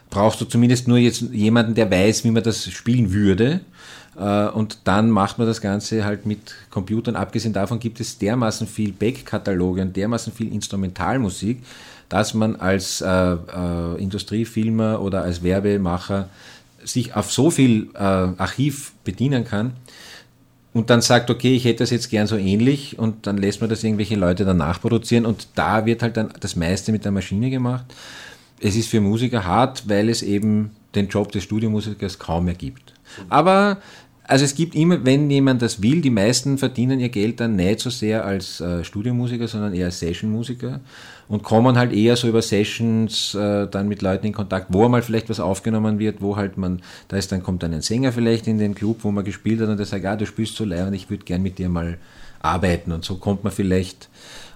[0.10, 3.62] brauchst du zumindest nur jetzt jemanden, der weiß, wie man das spielen würde.
[4.18, 7.16] Äh, und dann macht man das Ganze halt mit Computern.
[7.16, 11.64] Abgesehen davon gibt es dermaßen viel Back-Kataloge und dermaßen viel Instrumentalmusik,
[12.10, 16.30] dass man als äh, äh, Industriefilmer oder als Werbemacher
[16.84, 19.74] sich auf so viel äh, Archiv bedienen kann,
[20.74, 23.70] und dann sagt, okay, ich hätte das jetzt gern so ähnlich und dann lässt man
[23.70, 27.50] das irgendwelche Leute danach produzieren und da wird halt dann das meiste mit der Maschine
[27.50, 27.86] gemacht.
[28.60, 32.94] Es ist für Musiker hart, weil es eben den Job des Studiomusikers kaum mehr gibt.
[33.28, 33.78] Aber
[34.24, 37.80] Also es gibt immer, wenn jemand das will, die meisten verdienen ihr Geld dann nicht
[37.80, 40.80] so sehr als äh, Studiomusiker, sondern eher als Sessionmusiker
[41.28, 45.02] und kommen halt eher so über Sessions äh, dann mit Leuten in Kontakt, wo mal
[45.02, 48.48] vielleicht was aufgenommen wird, wo halt man, da ist dann kommt dann ein Sänger vielleicht
[48.48, 50.88] in den Club, wo man gespielt hat und der sagt, ah, du spielst so leid
[50.88, 51.98] und ich würde gern mit dir mal
[52.42, 52.92] arbeiten.
[52.92, 54.10] Und so kommt man vielleicht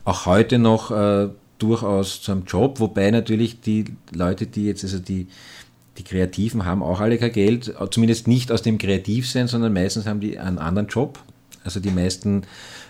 [0.03, 4.99] auch heute noch äh, durchaus zu einem Job, wobei natürlich die Leute, die jetzt, also
[4.99, 5.27] die
[5.97, 10.19] die Kreativen haben auch alle kein Geld, zumindest nicht aus dem Kreativsein, sondern meistens haben
[10.19, 11.19] die einen anderen Job.
[11.63, 12.43] Also die meisten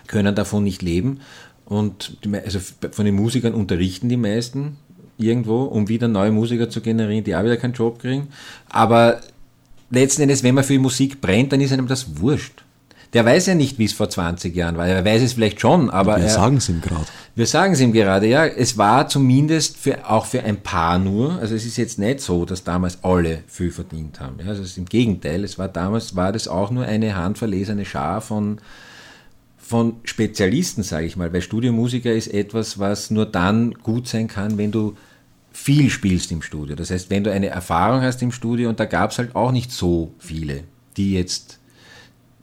[0.06, 1.20] können davon nicht leben.
[1.64, 4.76] Und die, also von den Musikern unterrichten die meisten
[5.18, 8.28] irgendwo, um wieder neue Musiker zu generieren, die auch wieder keinen Job kriegen.
[8.68, 9.20] Aber
[9.90, 12.64] letzten Endes, wenn man für Musik brennt, dann ist einem das wurscht.
[13.16, 14.86] Der weiß ja nicht, wie es vor 20 Jahren war.
[14.86, 16.18] Er weiß es vielleicht schon, aber.
[16.18, 17.06] Wir sagen es ihm gerade.
[17.34, 18.44] Wir sagen es ihm gerade, ja.
[18.44, 21.38] Es war zumindest für, auch für ein paar nur.
[21.40, 24.36] Also es ist jetzt nicht so, dass damals alle viel verdient haben.
[24.40, 24.48] Ja.
[24.48, 25.44] Also es ist im Gegenteil.
[25.44, 28.58] Es war damals, war das auch nur eine handverlesene Schar von,
[29.56, 31.32] von Spezialisten, sage ich mal.
[31.32, 34.94] Weil Studiomusiker ist etwas, was nur dann gut sein kann, wenn du
[35.52, 36.76] viel spielst im Studio.
[36.76, 39.52] Das heißt, wenn du eine Erfahrung hast im Studio, und da gab es halt auch
[39.52, 40.64] nicht so viele,
[40.98, 41.60] die jetzt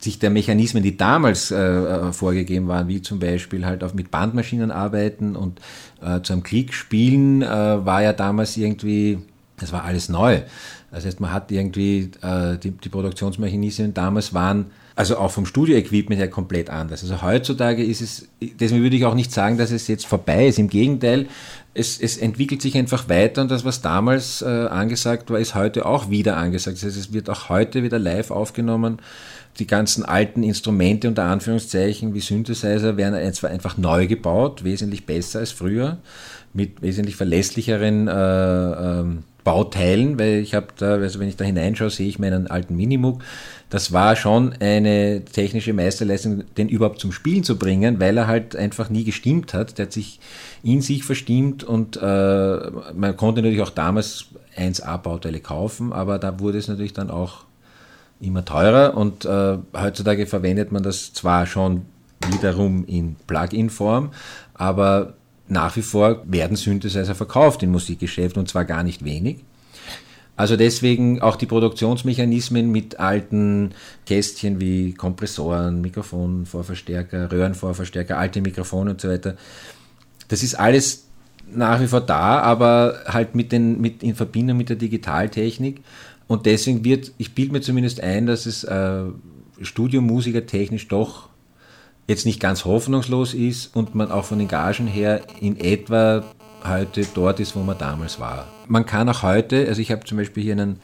[0.04, 4.10] sich der Mechanismen, die damals äh, äh, vorgegeben waren, wie zum Beispiel halt auch mit
[4.10, 5.60] Bandmaschinen arbeiten und
[6.02, 9.18] äh, zu einem Klick spielen, äh, war ja damals irgendwie,
[9.56, 10.42] das war alles neu.
[10.90, 14.66] Das heißt, man hat irgendwie, äh, die, die Produktionsmechanismen damals waren,
[14.96, 17.02] also auch vom Studio-Equipment her komplett anders.
[17.02, 20.58] Also heutzutage ist es, deswegen würde ich auch nicht sagen, dass es jetzt vorbei ist.
[20.58, 21.26] Im Gegenteil,
[21.74, 25.86] es, es entwickelt sich einfach weiter und das, was damals äh, angesagt war, ist heute
[25.86, 26.76] auch wieder angesagt.
[26.76, 28.98] Das heißt, es wird auch heute wieder live aufgenommen
[29.58, 35.52] die ganzen alten Instrumente unter Anführungszeichen wie Synthesizer werden einfach neu gebaut, wesentlich besser als
[35.52, 35.98] früher,
[36.52, 38.10] mit wesentlich verlässlicheren äh,
[39.00, 42.74] ähm, Bauteilen, weil ich habe da, also wenn ich da hineinschaue, sehe ich meinen alten
[42.76, 43.22] Minimoog.
[43.68, 48.56] Das war schon eine technische Meisterleistung, den überhaupt zum Spielen zu bringen, weil er halt
[48.56, 49.78] einfach nie gestimmt hat.
[49.78, 50.18] Der hat sich
[50.62, 54.26] in sich verstimmt und äh, man konnte natürlich auch damals
[54.56, 57.44] 1A-Bauteile kaufen, aber da wurde es natürlich dann auch
[58.20, 61.82] immer teurer und äh, heutzutage verwendet man das zwar schon
[62.30, 64.10] wiederum in Plug-in-Form,
[64.54, 65.14] aber
[65.48, 69.44] nach wie vor werden Synthesizer verkauft im Musikgeschäft und zwar gar nicht wenig.
[70.36, 73.70] Also deswegen auch die Produktionsmechanismen mit alten
[74.04, 79.36] Kästchen wie Kompressoren, Mikrofonvorverstärker, Röhrenvorverstärker, alte Mikrofone und so weiter.
[80.26, 81.06] Das ist alles
[81.52, 85.82] nach wie vor da, aber halt mit den, mit, in Verbindung mit der Digitaltechnik
[86.26, 89.04] und deswegen wird, ich bilde mir zumindest ein, dass es äh,
[89.60, 91.28] Studiomusiker technisch doch
[92.06, 96.24] jetzt nicht ganz hoffnungslos ist und man auch von den Gagen her in etwa
[96.66, 98.48] heute dort ist, wo man damals war.
[98.68, 100.80] Man kann auch heute, also ich habe zum Beispiel hier einen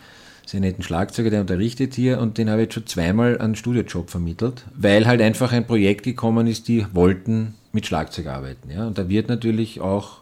[0.47, 4.11] sehr netten Schlagzeuger, der unterrichtet hier und den habe ich jetzt schon zweimal einen Studiojob
[4.11, 8.71] vermittelt, weil halt einfach ein Projekt gekommen ist, die wollten mit Schlagzeug arbeiten.
[8.71, 8.87] Ja?
[8.87, 10.21] Und da wird natürlich auch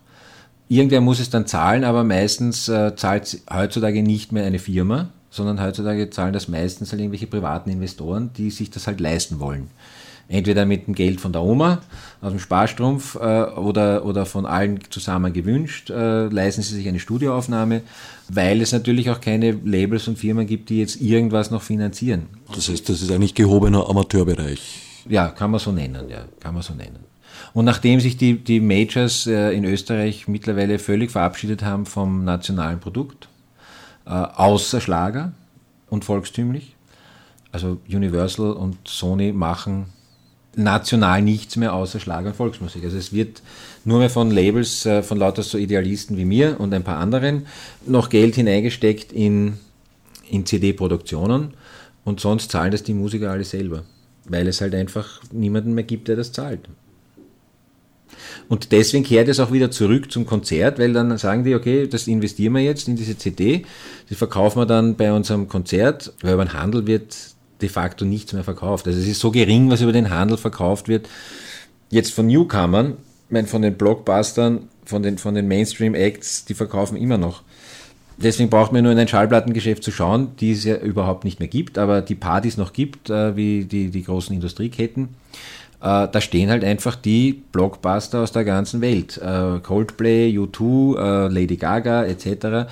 [0.69, 5.63] Irgendwer muss es dann zahlen, aber meistens äh, zahlt heutzutage nicht mehr eine Firma, sondern
[5.63, 9.71] heutzutage zahlen das meistens halt irgendwelche privaten Investoren, die sich das halt leisten wollen.
[10.31, 11.81] Entweder mit dem Geld von der Oma
[12.21, 17.01] aus dem Sparstrumpf äh, oder, oder von allen zusammen gewünscht, äh, leisten sie sich eine
[17.01, 17.81] Studioaufnahme,
[18.29, 22.27] weil es natürlich auch keine Labels und Firmen gibt, die jetzt irgendwas noch finanzieren.
[22.55, 24.83] Das heißt, das ist eigentlich gehobener Amateurbereich.
[25.09, 26.99] Ja, kann man so nennen, ja, kann man so nennen.
[27.55, 32.81] Und nachdem sich die, die Majors äh, in Österreich mittlerweile völlig verabschiedet haben vom nationalen
[32.81, 33.29] Produkt,
[34.05, 35.33] äh, außer Schlager
[35.89, 36.77] und volkstümlich,
[37.51, 39.87] also Universal und Sony machen
[40.59, 42.85] national nichts mehr außer Schlager und Volksmusik.
[42.85, 43.43] Also es wird
[43.85, 47.47] nur mehr von Labels, äh, von lauter so Idealisten wie mir und ein paar anderen
[47.87, 49.59] noch Geld hineingesteckt in,
[50.29, 51.55] in CD-Produktionen
[52.05, 53.85] und sonst zahlen das die Musiker alle selber,
[54.25, 56.69] weil es halt einfach niemanden mehr gibt, der das zahlt.
[58.49, 62.07] Und deswegen kehrt es auch wieder zurück zum Konzert, weil dann sagen die, okay, das
[62.07, 63.65] investieren wir jetzt in diese CD,
[64.09, 67.15] die verkaufen wir dann bei unserem Konzert, weil über den Handel wird
[67.61, 68.87] de facto nichts mehr verkauft.
[68.87, 71.09] Also es ist so gering, was über den Handel verkauft wird.
[71.91, 72.97] Jetzt von Newcomern,
[73.47, 77.43] von den Blockbustern, von den, von den Mainstream-Acts, die verkaufen immer noch.
[78.17, 81.49] Deswegen braucht man nur in ein Schallplattengeschäft zu schauen, die es ja überhaupt nicht mehr
[81.49, 85.11] gibt, aber die Partys noch gibt, äh, wie die, die großen Industrieketten
[85.81, 89.17] äh, da stehen halt einfach die Blockbuster aus der ganzen Welt.
[89.19, 92.69] Äh, Coldplay, U2, äh, Lady Gaga etc.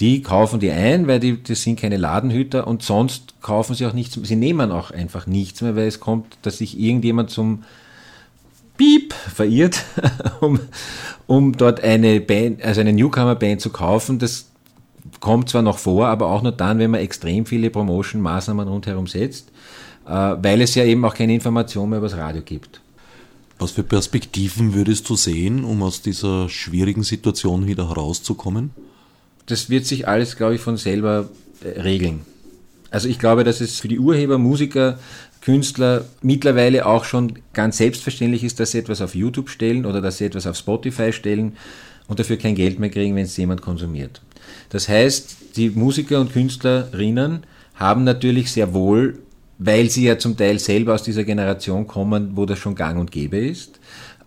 [0.00, 3.92] Die kaufen die ein, weil die, das sind keine Ladenhüter und sonst kaufen sie auch
[3.92, 4.26] nichts mehr.
[4.26, 7.64] Sie nehmen auch einfach nichts mehr, weil es kommt, dass sich irgendjemand zum
[8.78, 9.84] Piep verirrt,
[10.40, 10.58] um,
[11.26, 14.18] um dort eine Band, also eine Newcomer-Band zu kaufen.
[14.18, 14.46] Das
[15.20, 19.50] kommt zwar noch vor, aber auch nur dann, wenn man extrem viele Promotion-Maßnahmen rundherum setzt.
[20.04, 22.80] weil es ja eben auch keine Information mehr über das Radio gibt.
[23.58, 28.70] Was für Perspektiven würdest du sehen, um aus dieser schwierigen Situation wieder herauszukommen?
[29.50, 31.28] Das wird sich alles, glaube ich, von selber
[31.62, 32.20] äh, regeln.
[32.90, 34.98] Also ich glaube, dass es für die Urheber, Musiker,
[35.40, 40.18] Künstler mittlerweile auch schon ganz selbstverständlich ist, dass sie etwas auf YouTube stellen oder dass
[40.18, 41.56] sie etwas auf Spotify stellen
[42.08, 44.20] und dafür kein Geld mehr kriegen, wenn es jemand konsumiert.
[44.68, 47.44] Das heißt, die Musiker und Künstlerinnen
[47.74, 49.18] haben natürlich sehr wohl,
[49.58, 53.10] weil sie ja zum Teil selber aus dieser Generation kommen, wo das schon gang und
[53.10, 53.79] gäbe ist,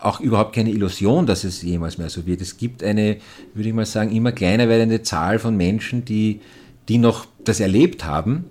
[0.03, 2.41] auch überhaupt keine Illusion, dass es jemals mehr so wird.
[2.41, 3.17] Es gibt eine,
[3.53, 6.41] würde ich mal sagen, immer kleiner werdende Zahl von Menschen, die,
[6.89, 8.45] die noch das erlebt haben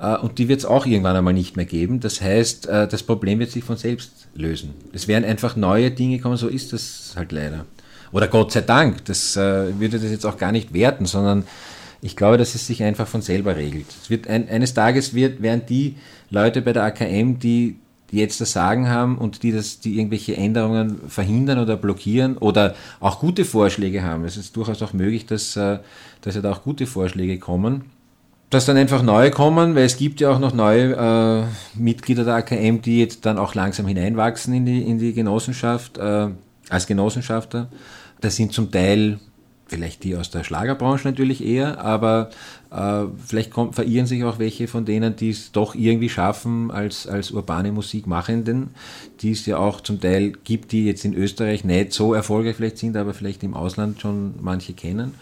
[0.00, 2.00] äh, und die wird es auch irgendwann einmal nicht mehr geben.
[2.00, 4.74] Das heißt, äh, das Problem wird sich von selbst lösen.
[4.92, 7.66] Es werden einfach neue Dinge kommen, so ist das halt leider.
[8.12, 11.44] Oder Gott sei Dank, das äh, würde das jetzt auch gar nicht werten, sondern
[12.02, 13.86] ich glaube, dass es sich einfach von selber regelt.
[14.28, 15.96] Ein, eines Tages wird, werden die
[16.30, 17.76] Leute bei der AKM, die,
[18.10, 22.74] die jetzt das Sagen haben und die das, die irgendwelche Änderungen verhindern oder blockieren oder
[23.00, 24.24] auch gute Vorschläge haben.
[24.24, 27.84] Es ist durchaus auch möglich, dass, dass ja da auch gute Vorschläge kommen
[28.50, 32.34] dass dann einfach neue kommen, weil es gibt ja auch noch neue äh, Mitglieder der
[32.36, 36.28] AKM, die jetzt dann auch langsam hineinwachsen in die, in die Genossenschaft, äh,
[36.68, 37.68] als Genossenschafter.
[38.20, 39.18] Das sind zum Teil
[39.66, 42.30] vielleicht die aus der Schlagerbranche natürlich eher, aber
[42.70, 47.06] äh, vielleicht kommt, verirren sich auch welche von denen, die es doch irgendwie schaffen als,
[47.06, 48.70] als urbane Musikmachenden,
[49.20, 52.78] die es ja auch zum Teil gibt, die jetzt in Österreich nicht so erfolgreich vielleicht
[52.78, 55.14] sind, aber vielleicht im Ausland schon manche kennen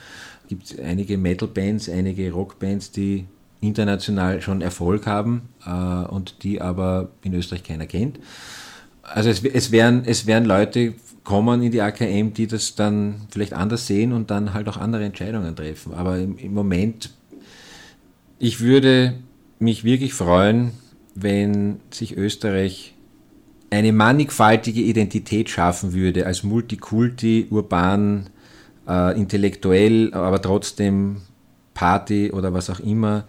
[0.48, 3.26] gibt es einige Metal-Bands, einige Rock-Bands, die
[3.60, 8.18] international schon Erfolg haben äh, und die aber in Österreich keiner kennt.
[9.04, 10.94] Also es, es, werden, es werden Leute
[11.24, 15.04] kommen in die AKM, die das dann vielleicht anders sehen und dann halt auch andere
[15.04, 15.94] Entscheidungen treffen.
[15.94, 17.10] Aber im, im Moment,
[18.38, 19.14] ich würde
[19.58, 20.72] mich wirklich freuen,
[21.14, 22.94] wenn sich Österreich
[23.70, 28.30] eine mannigfaltige Identität schaffen würde als Multikulti, urban,
[28.86, 31.22] äh, intellektuell, aber trotzdem
[31.72, 33.24] Party oder was auch immer.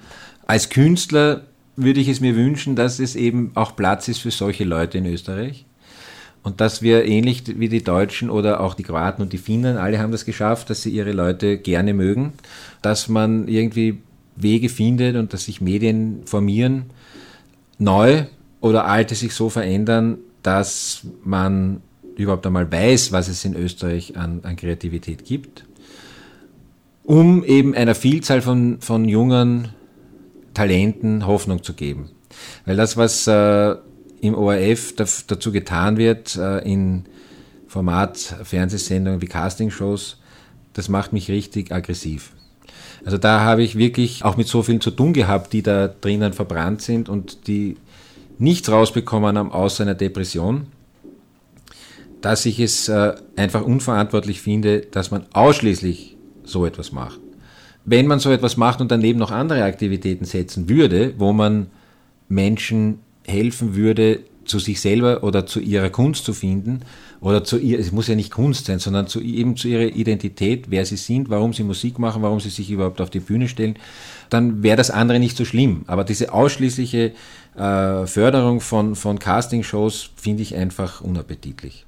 [0.45, 1.43] Als Künstler
[1.75, 5.05] würde ich es mir wünschen, dass es eben auch Platz ist für solche Leute in
[5.05, 5.65] Österreich.
[6.43, 9.97] Und dass wir ähnlich wie die Deutschen oder auch die Kroaten und die Finnen, alle
[9.97, 12.33] haben das geschafft, dass sie ihre Leute gerne mögen,
[12.83, 13.97] dass man irgendwie
[14.35, 16.91] Wege findet und dass sich Medien formieren,
[17.79, 18.25] neu
[18.61, 21.81] oder alte sich so verändern, dass man
[22.15, 25.65] überhaupt einmal weiß, was es in Österreich an, an Kreativität gibt,
[27.03, 29.69] um eben einer Vielzahl von, von jungen
[30.55, 32.09] Talenten Hoffnung zu geben.
[32.65, 33.75] Weil das, was äh,
[34.21, 37.05] im ORF dazu getan wird, äh, in
[37.67, 40.17] Format Fernsehsendungen wie Castingshows,
[40.73, 42.31] das macht mich richtig aggressiv.
[43.05, 46.33] Also da habe ich wirklich auch mit so vielen zu tun gehabt, die da drinnen
[46.33, 47.77] verbrannt sind und die
[48.39, 50.67] nichts rausbekommen haben außer einer Depression
[52.25, 57.19] dass ich es äh, einfach unverantwortlich finde, dass man ausschließlich so etwas macht.
[57.85, 61.67] Wenn man so etwas macht und daneben noch andere Aktivitäten setzen würde, wo man
[62.27, 66.81] Menschen helfen würde, zu sich selber oder zu ihrer Kunst zu finden
[67.19, 70.65] oder zu ihr, es muss ja nicht Kunst sein, sondern zu, eben zu ihrer Identität,
[70.69, 73.75] wer sie sind, warum sie Musik machen, warum sie sich überhaupt auf die Bühne stellen,
[74.29, 75.83] dann wäre das andere nicht so schlimm.
[75.87, 77.13] Aber diese ausschließliche
[77.55, 81.84] äh, Förderung von, von Castingshows finde ich einfach unappetitlich.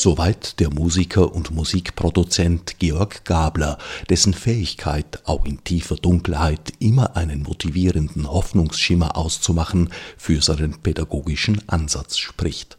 [0.00, 3.78] Soweit der Musiker und Musikproduzent Georg Gabler,
[4.08, 12.16] dessen Fähigkeit, auch in tiefer Dunkelheit immer einen motivierenden Hoffnungsschimmer auszumachen, für seinen pädagogischen Ansatz
[12.16, 12.78] spricht.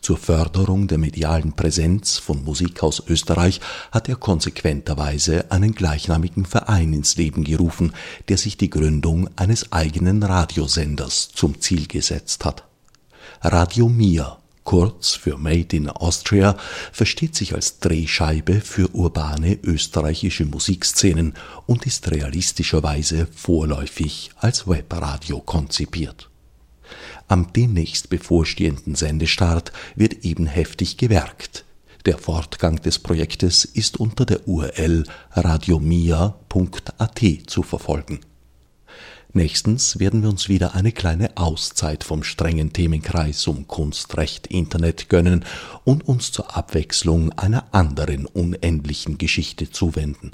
[0.00, 3.60] Zur Förderung der medialen Präsenz von Musik aus Österreich
[3.92, 7.92] hat er konsequenterweise einen gleichnamigen Verein ins Leben gerufen,
[8.30, 12.64] der sich die Gründung eines eigenen Radiosenders zum Ziel gesetzt hat.
[13.42, 16.56] Radio Mia kurz für Made in Austria,
[16.92, 21.34] versteht sich als Drehscheibe für urbane österreichische Musikszenen
[21.66, 26.30] und ist realistischerweise vorläufig als Webradio konzipiert.
[27.28, 31.64] Am demnächst bevorstehenden Sendestart wird eben heftig gewerkt.
[32.06, 38.20] Der Fortgang des Projektes ist unter der URL radiomia.at zu verfolgen.
[39.32, 45.08] Nächstens werden wir uns wieder eine kleine Auszeit vom strengen Themenkreis um Kunst, Recht, Internet
[45.08, 45.44] gönnen
[45.84, 50.32] und uns zur Abwechslung einer anderen unendlichen Geschichte zuwenden.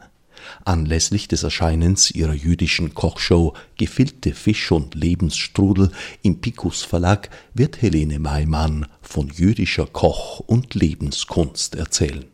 [0.64, 5.90] Anlässlich des Erscheinens ihrer jüdischen Kochshow Gefillte Fisch und Lebensstrudel
[6.22, 12.24] im Picus Verlag wird Helene Maimann von jüdischer Koch- und Lebenskunst erzählen.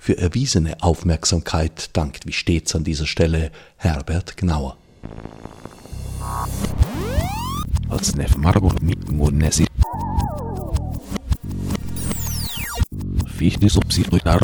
[0.00, 4.76] Für erwiesene Aufmerksamkeit dankt wie stets an dieser Stelle Herbert Gnauer.
[7.88, 9.66] Als nef margul mit monesi.
[13.26, 14.40] Fichtes obsidruitar